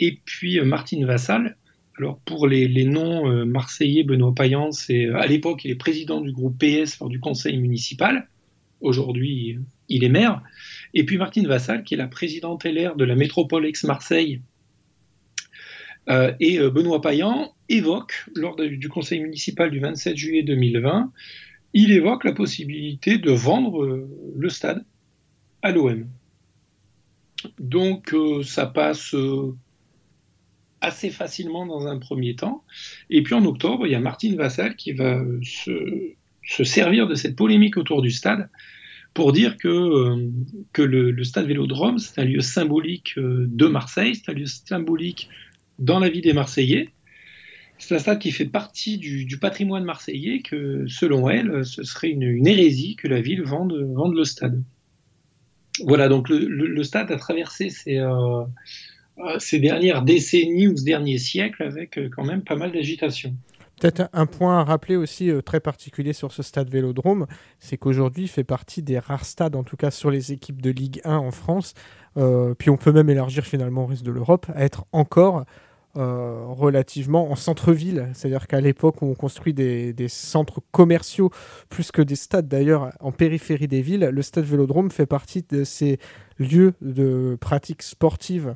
[0.00, 1.56] et puis Martine Vassal.
[1.98, 6.56] Alors pour les, noms marseillais, Benoît Payan, c'est à l'époque il est président du groupe
[6.58, 8.28] PS, du conseil municipal.
[8.80, 10.42] Aujourd'hui, il est maire.
[10.94, 14.42] Et puis Martine Vassal, qui est la présidente LR de la métropole ex-Marseille.
[16.10, 21.12] Euh, et euh, Benoît Payan évoque, lors du conseil municipal du 27 juillet 2020,
[21.74, 24.84] il évoque la possibilité de vendre euh, le stade
[25.62, 26.08] à l'OM.
[27.58, 28.14] Donc
[28.44, 29.16] ça passe
[30.80, 32.62] assez facilement dans un premier temps.
[33.10, 37.34] Et puis en octobre, il y a Martine Vassal qui va se servir de cette
[37.34, 38.48] polémique autour du stade
[39.14, 40.30] pour dire que, euh,
[40.78, 45.28] le, stade Vélodrome, c'est un lieu symbolique euh, de Marseille, c'est un lieu symbolique
[45.78, 46.88] dans la vie des Marseillais.
[47.78, 52.46] C'est un stade qui fait partie du, patrimoine marseillais, que selon elle, ce serait une,
[52.46, 54.62] hérésie que la ville vende, le stade.
[55.84, 58.44] Voilà, donc le, stade a traversé ces, euh,
[59.54, 63.34] dernières décennies ou ce dernier siècle avec quand même pas mal d'agitation.
[63.82, 67.26] Peut-être un point à rappeler aussi euh, très particulier sur ce stade Vélodrome,
[67.58, 70.70] c'est qu'aujourd'hui il fait partie des rares stades, en tout cas sur les équipes de
[70.70, 71.74] Ligue 1 en France,
[72.16, 75.46] euh, puis on peut même élargir finalement au reste de l'Europe, à être encore
[75.96, 78.08] euh, relativement en centre-ville.
[78.14, 81.32] C'est-à-dire qu'à l'époque où on construit des, des, centres commerciaux,
[81.68, 85.64] plus que des stades d'ailleurs, en périphérie des villes, le stade Vélodrome fait partie de
[85.64, 85.98] ces
[86.38, 88.54] lieux de pratique sportive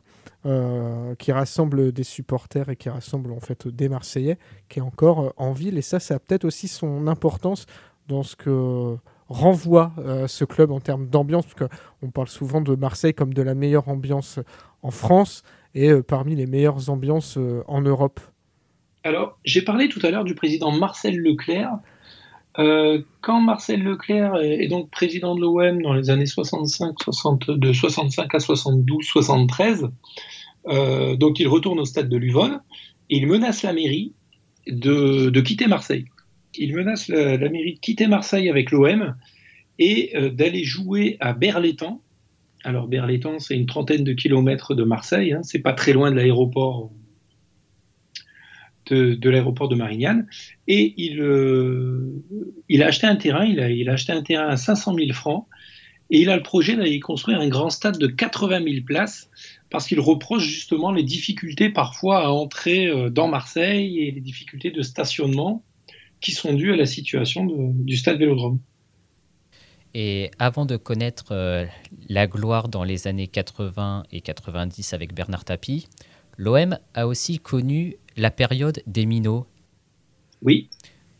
[1.18, 4.38] qui rassemble des supporters et qui rassemble en fait des Marseillais,
[4.68, 5.78] qui est encore euh, en ville.
[5.78, 7.66] Et ça, ça a peut-être aussi son importance
[8.08, 8.96] dans ce que
[9.28, 13.42] renvoie euh, ce club en termes d'ambiance, parce qu'on parle souvent de Marseille comme de
[13.42, 14.38] la meilleure ambiance
[14.82, 15.42] en France
[15.74, 18.20] et euh, parmi les meilleures ambiances euh, en Europe.
[19.04, 21.70] Alors, j'ai parlé tout à l'heure du président Marcel Leclerc.
[22.58, 27.50] Euh, quand Marcel Leclerc est, est donc président de l'OM dans les années 65, 60,
[27.50, 29.90] de 65 à 72, 73,
[30.68, 34.14] euh, donc il retourne au stade de et il menace la mairie
[34.66, 36.06] de, quitter Marseille.
[36.58, 39.14] Il menace la, mairie de quitter Marseille avec l'OM
[39.78, 42.02] et euh, d'aller jouer à Berlétan.
[42.64, 46.16] Alors Berlétan, c'est une trentaine de kilomètres de Marseille, hein, c'est pas très loin de
[46.16, 46.90] l'aéroport
[48.90, 50.26] de, l'aéroport de Marignane.
[50.68, 52.22] Et il, euh,
[52.68, 55.12] il a acheté un terrain, il a, il a acheté un terrain à 500 000
[55.12, 55.46] francs
[56.10, 59.28] et il a le projet d'aller construire un grand stade de 80 000 places
[59.76, 64.70] parce qu'il reproche justement les difficultés parfois à entrer euh, dans Marseille et les difficultés
[64.70, 65.62] de stationnement
[66.22, 68.58] qui sont dues à la situation de, du stade Vélodrome.
[69.92, 71.66] Et avant de connaître euh,
[72.08, 75.88] la gloire dans les années 80 et 90 avec Bernard Tapie,
[76.38, 79.46] l'OM a aussi connu la période des minots.
[80.40, 80.70] Oui.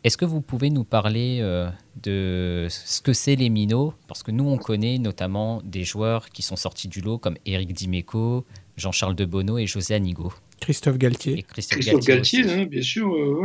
[0.07, 1.69] Est-ce que vous pouvez nous parler euh,
[2.01, 3.93] de ce que c'est les minots?
[4.07, 7.73] Parce que nous, on connaît notamment des joueurs qui sont sortis du lot comme Eric
[7.73, 8.47] Dimeco,
[8.77, 10.33] Jean-Charles Debono et José Anigo.
[10.61, 11.41] Christophe Galtier.
[11.41, 13.13] Et Christophe, Christophe Galtier, Galtier hein, bien sûr.
[13.13, 13.41] Euh,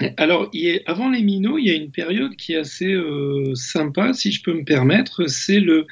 [0.00, 0.14] ouais.
[0.16, 3.54] Alors, il est, avant les minots, il y a une période qui est assez euh,
[3.54, 5.28] sympa, si je peux me permettre.
[5.28, 5.86] C'est le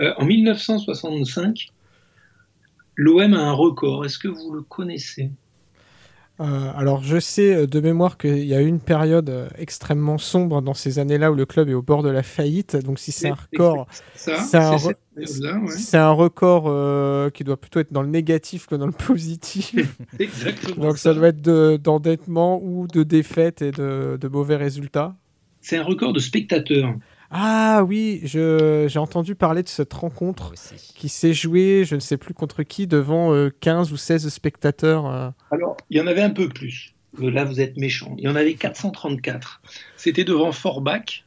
[0.00, 1.68] euh, en 1965.
[2.96, 4.04] L'OM a un record.
[4.04, 5.30] Est-ce que vous le connaissez?
[6.42, 10.60] Euh, alors je sais de mémoire qu'il y a eu une période euh, extrêmement sombre
[10.60, 12.76] dans ces années-là où le club est au bord de la faillite.
[12.76, 15.96] Donc si c'est un record, c'est un, re ouais.
[15.96, 19.96] un, record euh, qui doit plutôt être dans le négatif que dans le positif.
[20.18, 20.86] Exactement.
[20.86, 21.42] Donc ça, ça doit être
[21.76, 25.14] d'endettement de, ou de défaite et de, de mauvais résultats.
[25.60, 26.94] C'est un record de spectateurs.
[27.34, 30.52] Ah oui, j'ai entendu parler de cette rencontre
[30.94, 35.06] qui s'est jouée, je ne sais plus contre qui, devant euh, 15 ou 16 spectateurs.
[35.06, 35.30] Euh.
[35.50, 36.94] Alors, il y en avait un peu plus.
[37.18, 38.14] Là, vous êtes méchant.
[38.18, 39.62] Il y en avait 434.
[39.96, 41.24] C'était devant Forbach.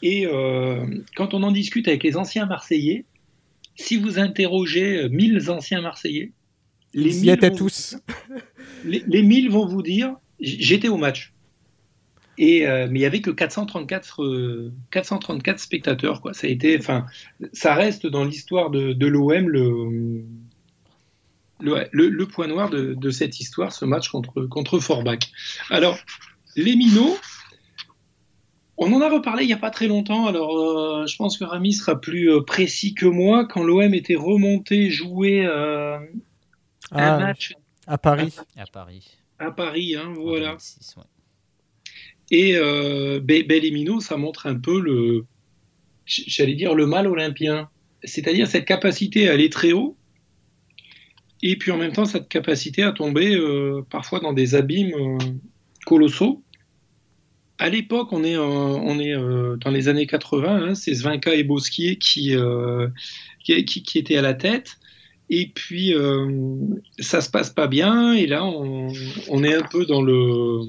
[0.00, 3.04] Et euh, quand on en discute avec les anciens Marseillais,
[3.74, 6.32] si vous interrogez 1000 anciens Marseillais,
[6.94, 7.98] Les Ils y étaient tous.
[8.86, 11.34] les, les 1000 vont vous dire, j'étais au match.
[12.38, 16.20] Et, euh, mais il n'y avait que 434, 434 spectateurs.
[16.20, 16.34] Quoi.
[16.34, 17.06] Ça, a été, enfin,
[17.52, 20.24] ça reste dans l'histoire de, de l'OM le,
[21.60, 25.30] le, le, point noir de, de, cette histoire, ce match contre, contre Forbach.
[25.70, 25.98] Alors,
[26.56, 27.16] les minots,
[28.78, 30.26] on en a reparlé il n'y a pas très longtemps.
[30.26, 33.46] Alors, euh, je pense que Rami sera plus euh, précis que moi.
[33.46, 35.98] Quand l'OM était remonté jouer euh,
[36.90, 37.54] ah, un match
[37.86, 38.36] à Paris.
[38.56, 39.16] À, Paris.
[39.38, 40.56] À Paris, hein, voilà.
[42.30, 43.20] Et euh,
[44.00, 45.24] ça montre un peu le,
[46.06, 47.68] j'allais dire le mal olympien,
[48.04, 49.96] c'est-à-dire cette capacité à aller très haut,
[51.42, 55.18] et puis en même temps cette capacité à tomber euh, parfois dans des abîmes euh,
[55.84, 56.42] colossaux.
[57.58, 61.42] À l'époque, on est, on est euh, dans les années 80, hein, c'est Svenka et
[61.42, 62.34] Bosquier qui,
[63.42, 64.76] qui, qui, étaient à la tête.
[65.30, 65.94] Et puis,
[66.98, 68.12] ça se passe pas bien.
[68.12, 68.92] Et là, on,
[69.30, 70.66] on est un peu dans le,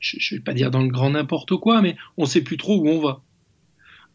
[0.00, 2.56] je ne vais pas dire dans le grand n'importe quoi, mais on ne sait plus
[2.56, 3.22] trop où on va.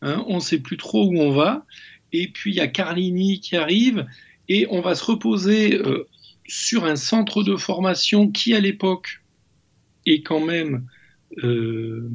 [0.02, 1.66] Hein, on ne sait plus trop où on va.
[2.14, 4.06] Et puis il y a Carlini qui arrive
[4.48, 6.08] et on va se reposer euh,
[6.48, 9.22] sur un centre de formation qui à l'époque
[10.06, 10.86] est quand même
[11.44, 12.10] euh,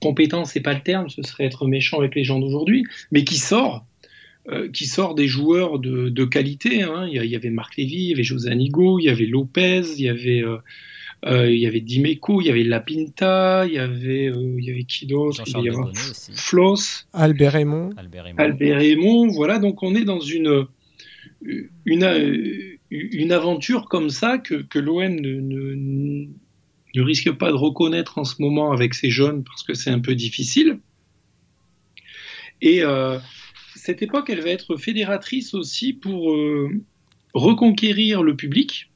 [0.00, 3.38] compétent, c'est pas le terme, ce serait être méchant avec les gens d'aujourd'hui, mais qui
[3.38, 3.86] sort,
[4.48, 6.82] euh, qui sort des joueurs de, qualité.
[6.82, 7.08] Hein.
[7.10, 10.04] Il, y avait Marc Lévy, il y avait José Anigo, il y avait Lopez, il
[10.04, 10.44] y avait
[11.26, 14.70] euh, il y avait Dimeco, il y avait Lapinta, il y avait, euh, il y
[14.70, 15.42] avait qui d'autre?
[15.46, 15.76] Il y avait
[16.34, 17.90] Floss, Albert Raymond.
[17.96, 19.28] Albert Raymond.
[19.28, 20.66] voilà, donc on est dans une,
[21.40, 26.28] une, une aventure comme ça que, que l'OM ne, ne,
[26.94, 30.00] ne, risque pas de reconnaître en ce moment avec ces jeunes parce que c'est un
[30.00, 30.78] peu difficile.
[32.60, 33.18] Et euh,
[33.74, 36.32] cette époque, elle va être fédératrice aussi pour
[37.34, 38.88] reconquérir le public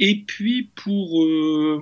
[0.00, 1.80] et puis pour, euh,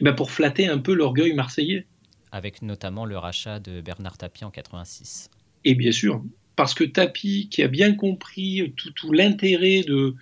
[0.00, 1.86] bah, pour flatter un peu l'orgueil marseillais.
[2.32, 5.30] Avec notamment le rachat de Bernard Tapie en 86.
[5.64, 6.22] Et bien sûr,
[6.56, 10.14] parce que Tapie, qui a bien compris tout, tout l'intérêt de,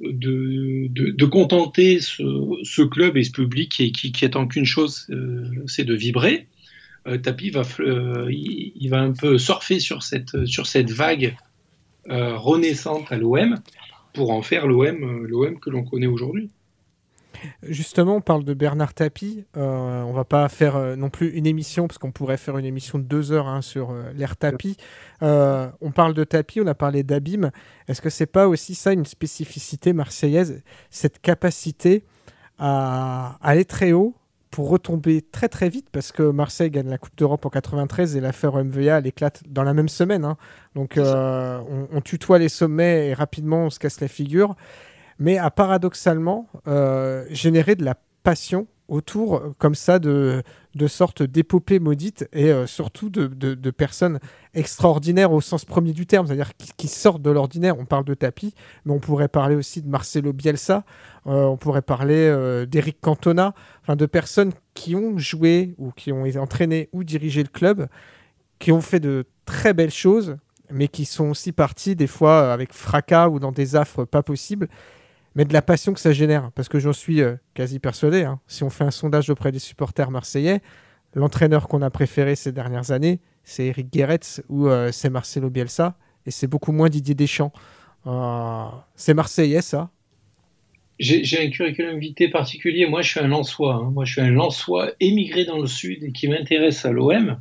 [0.00, 2.22] de, de, contenter ce,
[2.64, 6.48] ce, club et ce public qui, qui, qui attend qu'une chose, euh, c'est de vibrer.
[7.06, 11.36] Euh, Tapi va, euh, il, il, va un peu surfer sur cette, sur cette vague
[12.08, 13.58] renaissante à l'OM
[14.16, 16.50] pour en faire l'OM euh, l'OM que l'on connaît aujourd'hui.
[17.62, 19.44] Justement, on parle de Bernard Tapie.
[19.58, 22.64] Euh, on va pas faire euh, non plus une émission, parce qu'on pourrait faire une
[22.64, 24.78] émission de deux heures hein, sur l'air Tapie.
[25.20, 27.50] on parle de Tapie, on a parlé d'Abîme.
[27.88, 32.04] Est-ce que c'est pas aussi ça une spécificité marseillaise, cette capacité
[32.58, 34.14] à aller très haut
[34.56, 38.22] pour retomber très très vite parce que Marseille gagne la Coupe d'Europe en 93 et
[38.22, 40.24] l'affaire MVA elle éclate dans la même semaine.
[40.24, 40.38] Hein.
[40.74, 41.60] Donc euh,
[41.92, 44.56] on, tutoie les sommets et rapidement on se casse la figure.
[45.18, 50.42] Mais à paradoxalement euh, générer de la passion autour comme ça de,
[50.76, 54.20] de sortes d'épopées maudites et euh, surtout de, de, personnes
[54.54, 57.78] extraordinaires au sens premier du terme, c'est-à-dire qui, sortent de l'ordinaire.
[57.78, 58.54] On parle de tapis,
[58.84, 60.84] mais on pourrait parler aussi de Marcelo Bielsa,
[61.26, 66.24] euh, on pourrait parler d'Eric Cantona, enfin de personnes qui ont joué ou qui ont
[66.36, 67.88] entraîné ou dirigé le club,
[68.58, 70.36] qui ont fait de très belles choses,
[70.70, 74.68] mais qui sont aussi partis des fois avec fracas ou dans des affres pas possibles
[75.36, 76.50] mais de la passion que ça génère.
[76.54, 78.40] Parce que j'en suis euh, quasi persuadé, hein.
[78.48, 80.60] si on fait un sondage auprès des supporters marseillais,
[81.14, 85.94] l'entraîneur qu'on a préféré ces dernières années, c'est Eric Guéretz ou euh, c'est Marcelo Bielsa,
[86.24, 87.52] et c'est beaucoup moins Didier Deschamps.
[88.06, 88.64] Euh,
[88.96, 89.90] c'est marseillais, ça
[90.98, 92.86] j'ai un curriculum vitae particulier.
[92.86, 93.74] Moi, je suis un Lensois.
[93.74, 93.90] Hein.
[93.92, 97.38] Moi, je suis un Lensois émigré dans le Sud et qui m'intéresse à l'OM.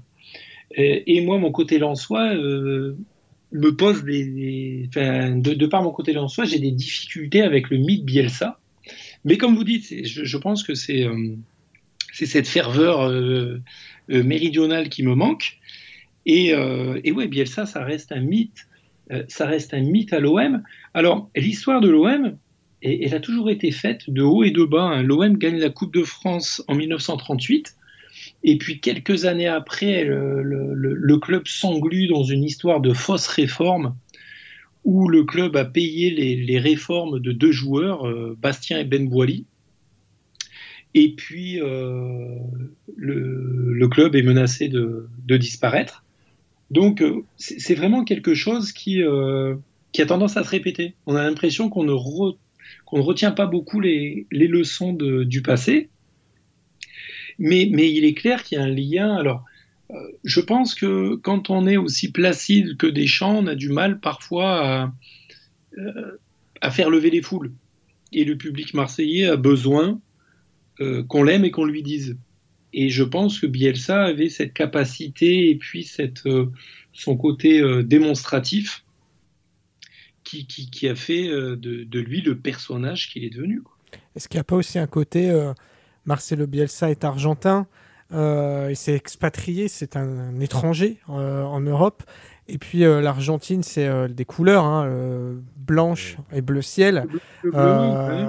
[0.72, 2.34] Et, et, moi, mon côté Lensois,
[3.56, 8.60] me pose de, par mon côté soi, j'ai des difficultés avec le mythe Bielsa.
[9.24, 11.36] Mais comme vous dites, je, pense que c'est euh,
[12.12, 13.62] cette ferveur euh,
[14.12, 15.58] euh, méridionale qui me manque.
[16.28, 16.53] Et,
[17.03, 18.68] et, ouais, Bielsa, ça reste un mythe.
[19.28, 20.64] ça reste un mythe à l'OM.
[20.95, 22.36] Alors, l'histoire de l'OM,
[22.82, 24.86] elle a toujours été faite de haut et de bas.
[24.86, 25.03] Hein.
[25.03, 27.76] L'OM gagne la Coupe de France en 1938.
[28.44, 33.96] Et puis quelques années après, le, club s'englue dans une histoire de fausse réforme
[34.86, 39.46] où le club a payé les, réformes de deux joueurs, euh, Bastien et Ben Boili.
[40.94, 42.38] Et puis euh,
[42.96, 46.06] le, club est menacé de, disparaître.
[46.72, 50.94] Donc euh, c'est vraiment quelque chose qui, a tendance à se répéter.
[51.08, 51.92] On a l'impression qu'on ne,
[53.02, 55.90] retient pas beaucoup les, leçons du passé.
[57.38, 59.16] Mais, il est clair qu'il y a un lien.
[59.16, 59.44] Alors,
[60.24, 64.66] je pense que quand on est aussi placide que Deschamps, on a du mal parfois
[64.66, 64.94] à,
[66.62, 67.52] à faire lever les foules.
[68.14, 70.00] Et le public marseillais a besoin
[71.08, 72.18] qu'on l'aime et qu'on lui dise.
[72.74, 75.90] Et je pense que Bielsa avait cette capacité et puis
[76.94, 78.84] son côté démonstratif
[80.24, 83.62] qui, a fait de, lui le personnage qu'il est devenu.
[84.16, 85.32] Est-ce qu'il n'y a pas aussi un côté
[86.06, 87.68] Marcelo Bielsa est argentin,
[88.14, 92.03] euh, il s'est expatrié, c'est un, étranger euh, en Europe.
[92.47, 94.88] Et puis euh, l'Argentine, c'est des couleurs, hein,
[95.58, 97.08] blanche et bleu ciel.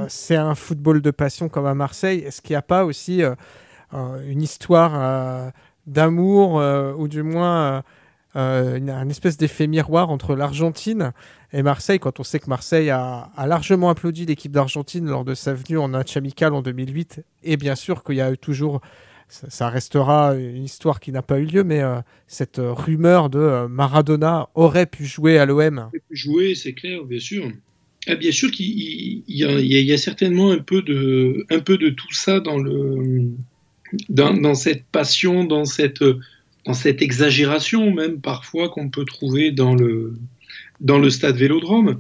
[0.09, 2.21] c'est un football de passion comme à Marseille.
[2.21, 3.23] Est-ce qu'il n'y a pas aussi
[3.93, 5.53] une histoire
[5.87, 6.63] d'amour
[6.99, 7.83] ou du moins
[8.39, 11.13] un espèce d'effet miroir entre l'Argentine
[11.53, 15.55] et Marseille, quand on sait que Marseille a, largement applaudi l'équipe d'Argentine lors de sa
[15.55, 18.81] venue en match amical en 2008, et bien sûr qu'il y a eu toujours
[19.29, 21.97] ça, restera une histoire qui n'a pas eu lieu, mais euh,
[22.29, 25.91] cette euh, rumeur de euh, Maradona aurait pu jouer à l'OM.
[26.13, 27.51] Jouer, c'est clair, bien sûr.
[28.07, 32.39] Ah, bien sûr qu'il y, a certainement un peu de, un peu de tout ça
[32.39, 33.31] dans, le,
[34.09, 36.05] dans, cette passion, dans cette,
[36.67, 40.15] dans cette exagération même parfois qu'on peut trouver dans le,
[40.81, 41.99] dans le stade Vélodrome.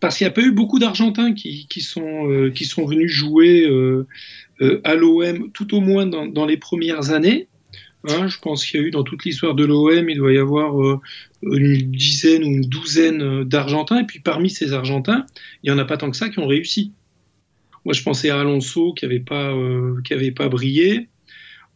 [0.00, 3.66] Parce qu'il n'y a pas eu beaucoup d'Argentins qui, qui, sont, qui sont venus jouer
[4.60, 7.46] euh, à l'OM, tout au moins dans, les premières années.
[8.08, 10.38] Hein, je pense qu'il y a eu dans toute l'histoire de l'OM, il doit y
[10.38, 11.00] avoir euh,
[11.42, 14.00] une dizaine ou une douzaine euh, d'Argentins.
[14.00, 15.26] Et puis parmi ces Argentins,
[15.62, 16.92] il n'y en a pas tant que ça qui ont réussi.
[17.84, 19.54] Moi, je pensais à Alonso qui n'avait pas,
[20.36, 21.08] pas brillé.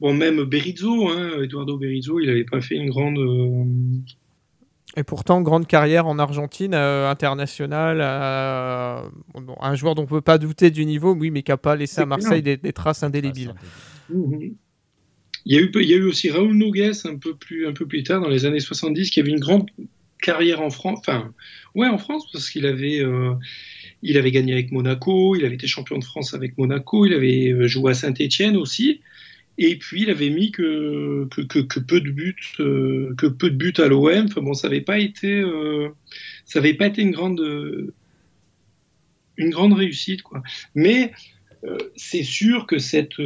[0.02, 3.18] Bon, même Berizzo, hein, Eduardo Berizzo, il n'avait pas fait une grande,
[4.96, 9.00] et pourtant, grande carrière en Argentine, euh, internationale, euh,
[9.60, 11.76] un joueur dont on ne peut pas douter du niveau, oui, mais qui n'a pas
[11.76, 13.54] laissé à Marseille des, traces indélébiles.
[14.10, 14.54] Mhm.
[15.46, 17.72] Il, y a eu, il y a eu aussi Raúl Nogues un peu, plus, un
[17.72, 19.66] peu plus tard, dans les années 70, qui avait une grande
[20.20, 20.98] carrière en France.
[21.00, 21.32] Enfin,
[21.74, 23.32] ouais, en France, parce qu'il avait, euh,
[24.02, 27.66] il avait gagné avec Monaco, il avait été champion de France avec Monaco, il avait
[27.66, 29.00] joué à Saint-Etienne aussi.
[29.58, 33.86] Et puis il avait mis que, peu de buts, euh, que peu de buts à
[33.86, 34.26] l'OM.
[34.36, 35.88] Bon, ça n'avait pas été, euh,
[36.44, 37.40] ça avait pas été une grande,
[39.36, 40.20] une grande réussite.
[40.74, 41.12] Mais
[41.64, 43.20] euh, c'est sûr que cette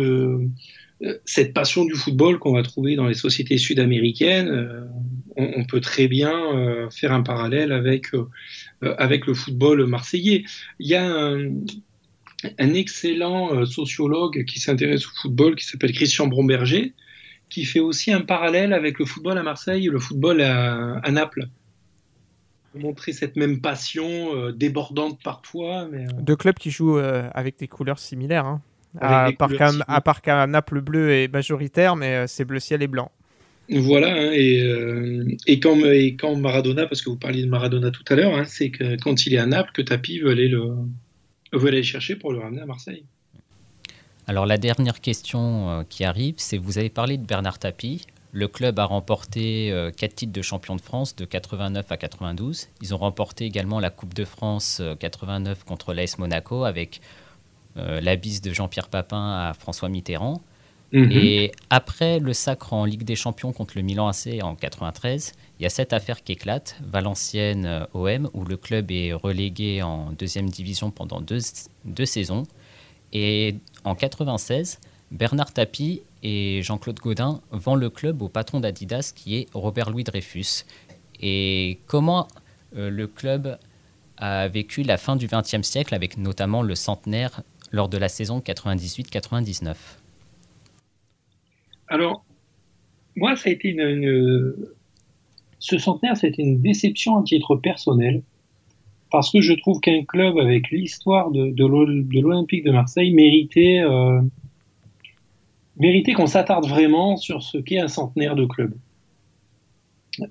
[1.26, 4.88] cette passion du football qu'on va trouver dans les sociétés sud-américaines,
[5.36, 8.06] on, peut très bien faire un parallèle avec
[8.80, 10.44] avec le football marseillais.
[10.78, 11.50] Il y a un,
[12.58, 16.92] un excellent euh, sociologue qui s'intéresse au football, qui s'appelle Christian Bromberger,
[17.48, 21.48] qui fait aussi un parallèle avec le football à Marseille et le football à, Naples.
[22.74, 25.88] Montrer cette même passion euh, débordante parfois.
[25.90, 28.46] Mais, euh, Deux clubs qui jouent avec des couleurs similaires.
[28.46, 28.60] Hein.
[29.00, 29.30] À,
[30.00, 33.10] part qu'à Naples bleu est majoritaire, mais c'est bleu ciel et blanc.
[33.68, 34.62] Voilà, hein, et,
[35.46, 38.44] et, quand, et, quand, Maradona, parce que vous parliez de Maradona tout à l'heure, hein,
[38.44, 40.76] c'est que quand il est à Naples que Tapi veut aller le,
[41.56, 43.04] vous allez le chercher pour le ramener à Marseille.
[44.26, 48.06] Alors la dernière question euh, qui arrive, c'est vous avez parlé de Bernard Tapie.
[48.32, 52.68] Le club a remporté euh, quatre titres de champion de France de 89 à 92.
[52.82, 57.00] Ils ont remporté également la Coupe de France 89 euh, contre l'AS Monaco avec
[57.78, 60.40] la bise de Jean-Pierre Papin à François Mitterrand.
[60.92, 61.10] Mhm.
[61.12, 65.62] Et après le sacre en Ligue des Champions contre le Milan AC en 93, il
[65.62, 70.48] y a cette affaire qui éclate, Valenciennes OM, où le club est relégué en deuxième
[70.48, 71.40] division pendant deux,
[72.06, 72.44] saisons.
[73.12, 74.78] Et en 96,
[75.10, 80.04] Bernard Tapie et Jean-Claude Gaudin vendent le club au patron d'Adidas qui est Robert Louis
[80.04, 80.64] Dreyfus.
[81.20, 82.28] Et comment
[82.76, 83.58] euh, le club
[84.18, 88.40] a vécu la fin du XXe siècle avec notamment le centenaire lors de la saison
[88.40, 89.74] 98-99
[91.88, 92.24] Alors,
[93.16, 94.54] moi, ça a été une,
[95.58, 98.22] ce centenaire, c'était une déception à titre personnel,
[99.10, 104.20] parce que je trouve qu'un club avec l'histoire de, l'Olympique de Marseille méritait, euh,
[105.78, 108.74] méritait qu'on s'attarde vraiment sur ce qu'est un centenaire de club.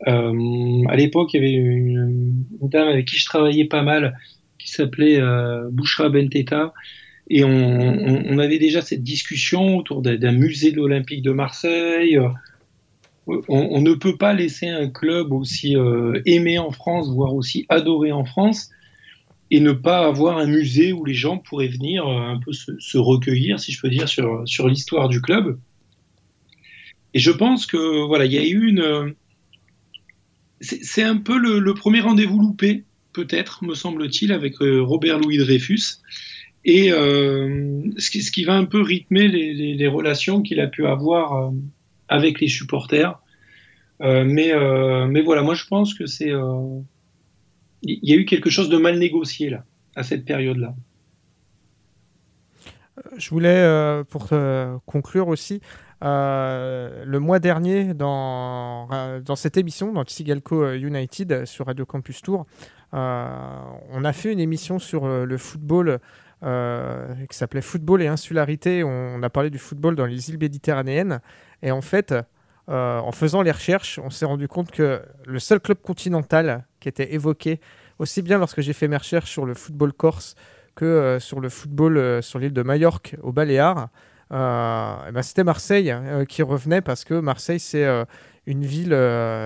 [0.07, 4.17] Euh, à l'époque, il y avait une, dame avec qui je travaillais pas mal,
[4.57, 6.73] qui s'appelait euh, Bouchra Benteta,
[7.27, 12.19] et on, avait déjà cette discussion autour d'un musée de l'Olympique de Marseille
[13.27, 18.11] on, ne peut pas laisser un club aussi euh, aimé en France, voire aussi adoré
[18.11, 18.69] en France,
[19.51, 22.97] et ne pas avoir un musée où les gens pourraient venir euh, un peu se,
[22.97, 25.59] recueillir, si je peux dire, sur, l'histoire du club.
[27.13, 28.81] Et je pense que voilà, il y a eu une.
[28.81, 29.09] Euh,
[30.61, 35.99] c'est un peu le, premier rendez-vous loupé, peut-être, me semble-t-il, avec Robert Louis Dreyfus.
[36.67, 41.51] Et ce, qui, va un peu rythmer les relations qu'il a pu avoir
[42.07, 43.19] avec les supporters.
[43.99, 44.51] mais,
[45.07, 46.31] mais voilà, moi je pense que c'est.
[47.83, 49.63] Il y a eu quelque chose de mal négocié là,
[49.95, 50.73] à cette période-là.
[53.15, 54.29] Je voulais, pour
[54.87, 55.61] conclure aussi,
[56.01, 58.87] le mois dernier, dans,
[59.23, 62.47] dans cette émission, dans Tsigalco United sur Radio Campus Tour,
[62.91, 65.97] on a fait une émission sur le football euh,
[66.41, 68.83] qui s'appelait Football et Insularité.
[68.83, 71.19] On, a parlé du football dans les îles méditerranéennes.
[71.63, 72.13] Et en fait,
[72.69, 76.89] euh, en faisant les recherches, on s'est rendu compte que le seul club continental qui
[76.89, 77.59] était évoqué,
[77.99, 80.35] aussi bien lorsque j'ai fait mes recherches sur le football corse
[80.75, 83.89] que euh, sur le football sur l'île de Majorque, au Baléares,
[84.31, 85.95] eh ben c'était Marseille
[86.27, 87.85] qui revenait parce que Marseille, c'est
[88.47, 88.89] une ville,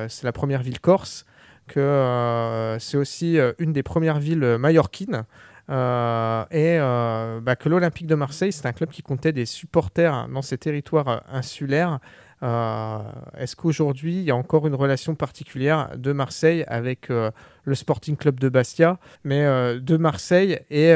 [0.08, 1.26] c'est la première ville corse,
[1.68, 5.26] que c'est aussi une des premières villes mallorquines.
[5.70, 10.28] Euh, et euh, bah, que l'Olympique de Marseille, c'est un club qui comptait des supporters
[10.30, 12.00] dans ces territoires euh, insulaires.
[12.42, 18.40] Est-ce qu'aujourd'hui, il y a encore une relation particulière de Marseille avec le Sporting Club
[18.40, 20.92] de Bastia, mais de Marseille et,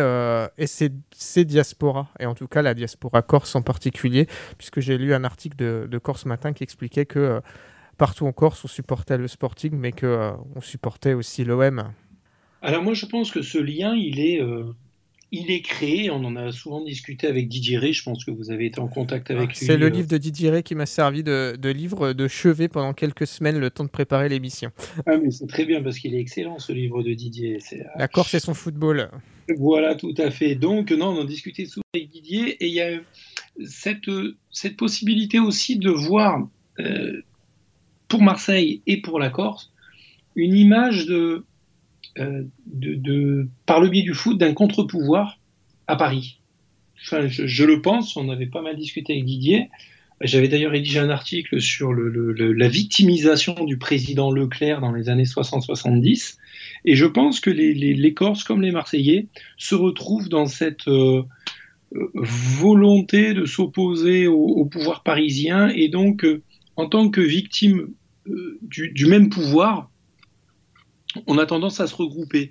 [0.57, 4.97] et ses, ses, diasporas, et en tout cas la diaspora corse en particulier, puisque j'ai
[4.97, 7.41] lu un article de, de, Corse Matin qui expliquait que
[7.97, 11.83] partout en Corse, on supportait le Sporting, mais qu'on on supportait aussi l'OM.
[12.63, 14.63] Alors moi je pense que ce lien il est, euh,
[15.33, 18.51] il est créé, on en a souvent discuté avec Didier Ré, je pense que vous
[18.51, 19.65] avez été en contact avec ah, lui.
[19.65, 19.89] C'est le euh.
[19.89, 23.83] livre de Didier qui m'a servi de, livre de chevet pendant quelques semaines le temps
[23.83, 24.71] de préparer l'émission.
[25.05, 27.59] Ah mais c'est très bien parce qu'il est excellent ce livre de Didier.
[27.99, 29.11] La Corse c'est son football.
[29.57, 30.55] Voilà tout à fait.
[30.55, 32.97] Donc non on en discutait souvent avec Didier et il y a
[33.65, 34.09] cette,
[34.51, 36.47] cette possibilité aussi de voir
[36.79, 37.21] euh,
[38.07, 39.73] pour Marseille et pour la Corse
[40.35, 41.43] une image de
[42.19, 45.39] euh, par le biais du foot d'un contre-pouvoir
[45.87, 46.39] à Paris.
[47.01, 49.69] Enfin, je, le pense, on avait pas mal discuté avec Didier.
[50.21, 56.37] J'avais d'ailleurs rédigé un article sur la victimisation du président Leclerc dans les années 60-70.
[56.85, 61.23] Et je pense que les, Corses, comme les Marseillais, se retrouvent dans cette euh,
[61.91, 65.67] volonté de s'opposer au, pouvoir parisien.
[65.69, 66.41] Et donc, euh,
[66.77, 67.89] en tant que victime
[68.61, 69.89] du, même pouvoir,
[71.27, 72.49] on a tendance à se regrouper.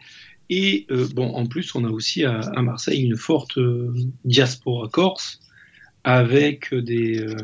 [0.50, 3.94] Et euh, bon, en plus, on a aussi à, Marseille une forte euh,
[4.24, 5.40] diaspora corse
[6.04, 7.36] avec des, euh,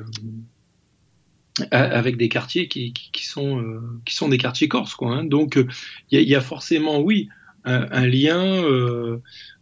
[1.70, 2.92] avec des quartiers qui,
[3.22, 4.94] sont, qui sont des quartiers corses.
[4.94, 5.24] Quoi, hein.
[5.24, 5.58] Donc,
[6.10, 7.28] il y, a forcément, oui,
[7.64, 8.62] un, lien,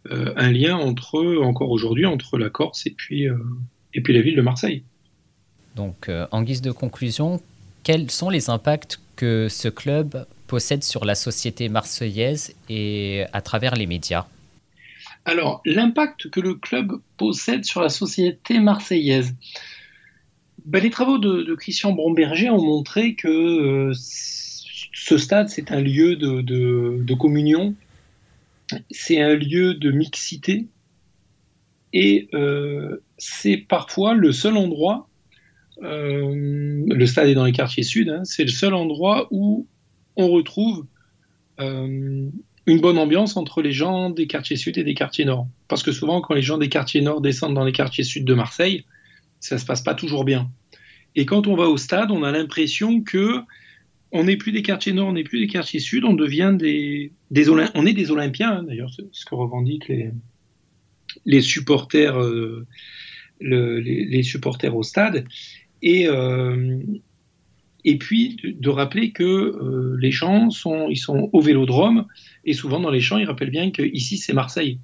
[0.09, 3.27] un lien entre, encore aujourd'hui, entre la Corse et puis,
[3.93, 4.83] et puis la ville de Marseille.
[5.75, 7.41] Donc, en guise de conclusion,
[7.83, 13.75] quels sont les impacts que ce club possède sur la société marseillaise et à travers
[13.75, 14.25] les médias
[15.25, 19.35] Alors, l'impact que le club possède sur la société marseillaise.
[20.65, 26.15] Ben, les travaux de, Christian Bromberger ont montré que euh, ce stade, c'est un lieu
[26.15, 27.75] de, communion,
[28.91, 30.65] c'est un lieu de mixité,
[31.93, 35.07] et euh, c'est parfois le seul endroit,
[35.83, 39.67] euh, le stade est dans les quartiers sud, hein, c'est le seul endroit où
[40.17, 40.85] on retrouve
[41.59, 42.29] euh,
[42.65, 45.47] une bonne ambiance entre les gens des quartiers sud et des quartiers nord.
[45.69, 48.33] Parce que souvent, quand les gens des quartiers nord descendent dans les quartiers sud de
[48.33, 48.85] Marseille,
[49.39, 50.51] ça se passe pas toujours bien.
[51.15, 53.39] Et quand on va au stade, on a l'impression que
[54.11, 57.11] on n'est plus des quartiers nord, on n'est plus des quartiers sud, on devient des,
[57.75, 60.11] on est des Olympiens, hein, d'ailleurs, ce que revendiquent les,
[61.25, 62.65] les supporters, euh,
[63.41, 65.25] les, supporters au stade.
[65.81, 66.79] Et, euh,
[67.87, 72.05] et puis de, rappeler que euh, les champs sont, ils sont au vélodrome,
[72.43, 74.79] et souvent dans les champs, ils rappellent bien qu'ici c'est Marseille.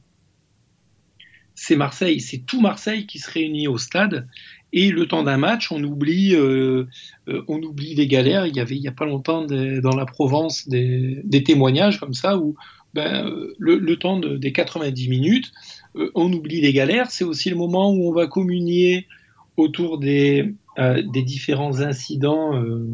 [1.53, 4.29] C'est Marseille, c'est tout Marseille qui se réunit au stade,
[4.71, 6.85] et le temps d'un match, on oublie, euh,
[7.27, 8.47] euh, on oublie les galères.
[8.47, 12.37] Il y avait il n'y a pas longtemps dans la Provence des, témoignages comme ça,
[12.37, 12.55] où
[12.93, 15.51] ben, le, temps des 90 minutes,
[16.15, 17.11] on oublie les galères.
[17.11, 19.07] C'est aussi le moment où on va communier
[19.57, 22.91] autour des, des différents incidents euh,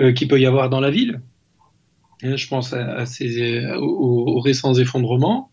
[0.00, 1.20] euh, qu'il peut y avoir dans la ville.
[2.22, 5.50] je pense à, ces, aux, récents effondrements.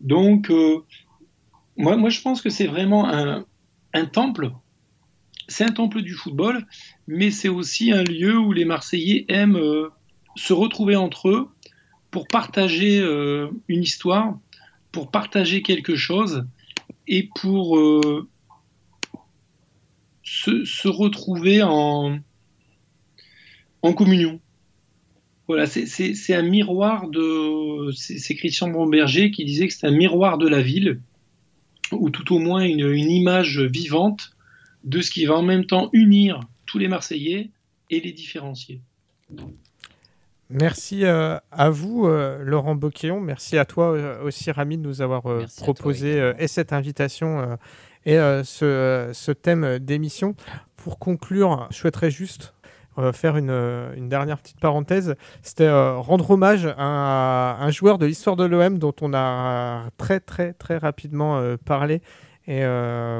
[0.00, 0.50] Donc,
[1.76, 3.44] moi, moi, je pense que c'est vraiment un,
[3.94, 4.50] un temple.
[5.48, 6.66] C'est un temple du football,
[7.06, 9.60] mais c'est aussi un lieu où les Marseillais aiment
[10.36, 11.48] se retrouver entre eux
[12.10, 12.98] pour partager
[13.68, 14.38] une histoire,
[14.90, 16.44] pour partager quelque chose
[17.06, 17.78] et pour
[20.30, 22.18] se, retrouver en,
[23.82, 24.40] en communion.
[25.48, 27.90] Voilà, c'est un miroir de.
[27.92, 31.00] C'est Christian Bromberger qui disait que c'est un miroir de la ville,
[31.90, 34.30] ou tout au moins une, une, image vivante
[34.84, 37.50] de ce qui va en même temps unir tous les Marseillais
[37.90, 38.80] et les différencier.
[40.50, 43.20] Merci euh, à vous, euh, Laurent Boquillon.
[43.20, 45.22] Merci à toi euh, aussi, Rami, de nous avoir
[45.58, 47.56] proposé et cette invitation
[48.06, 50.34] et ce, ce, thème d'émission.
[50.76, 52.54] Pour conclure, je souhaiterais juste
[53.12, 55.14] faire une, une, dernière petite parenthèse.
[55.42, 60.52] C'était rendre hommage à, un joueur de l'histoire de l'OM dont on a très, très,
[60.54, 62.02] très rapidement parlé.
[62.46, 62.62] Et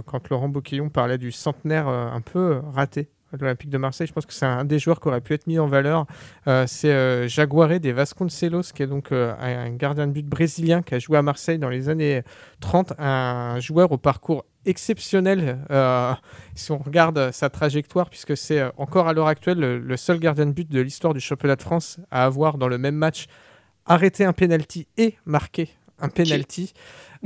[0.06, 4.06] quand Laurent Boquillon parlait du centenaire un peu raté l'Olympique de Marseille.
[4.06, 6.06] Je pense que c'est un des joueurs qui aurait pu être mis en valeur.
[6.46, 10.82] Euh, c'est euh, Jaguaré des Vasconcelos, qui est donc euh, un gardien de but brésilien
[10.82, 12.22] qui a joué à Marseille dans les années
[12.60, 12.94] 30.
[12.98, 15.58] Un joueur au parcours exceptionnel
[16.54, 20.52] si on regarde sa trajectoire, puisque c'est encore à l'heure actuelle le, seul gardien de
[20.52, 23.26] but de l'histoire du championnat de France à avoir dans le même match
[23.86, 25.70] arrêté un penalty et marqué
[26.00, 26.72] un penalty.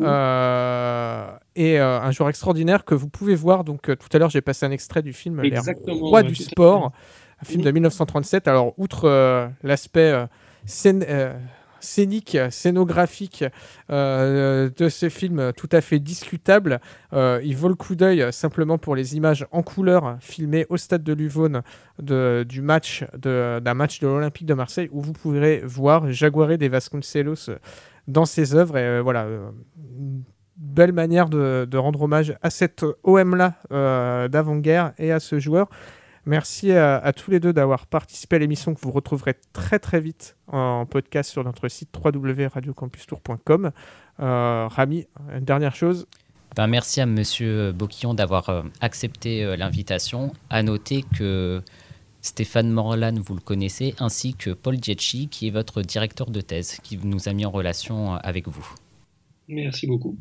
[0.01, 3.64] Euh, et euh, un joueur extraordinaire que vous pouvez voir.
[3.64, 6.92] Donc euh, tout à l'heure, j'ai passé un extrait du film Les Rois du sport,
[7.40, 8.48] un film de 1937.
[8.48, 10.26] Alors outre l'aspect
[10.66, 13.44] scénique, scénographique
[13.88, 16.80] de ce film tout à fait discutable.
[17.12, 21.12] il vaut le coup d'œil simplement pour les images en couleur filmées au stade de
[21.12, 21.62] Luvone
[22.01, 27.51] du match d'un match de l'Olympique de Marseille où vous pourrez voir Jaguaré des Vasconcelos
[28.09, 28.76] dans ses œuvres.
[28.76, 29.51] Et euh, voilà, euh,
[29.98, 30.22] une
[30.56, 35.68] belle manière de, rendre hommage à cette OM-là euh, d'avant-guerre et à ce joueur.
[36.26, 40.39] Merci à, tous les deux d'avoir participé à l'émission que vous retrouverez très très vite
[40.51, 43.72] en podcast sur notre site www.radiocampustour.com.
[44.18, 45.06] Rami,
[45.36, 46.06] une dernière chose?
[46.56, 50.32] Ben, merci à Monsieur Boquillon d'avoir accepté l'invitation.
[50.48, 51.60] À noter que
[52.24, 56.78] Stéphane Morlan, vous le connaissez, ainsi que Paul Dietschi, qui est votre directeur de thèse,
[56.82, 58.66] qui nous a mis en relation avec vous.
[59.46, 60.16] Merci beaucoup.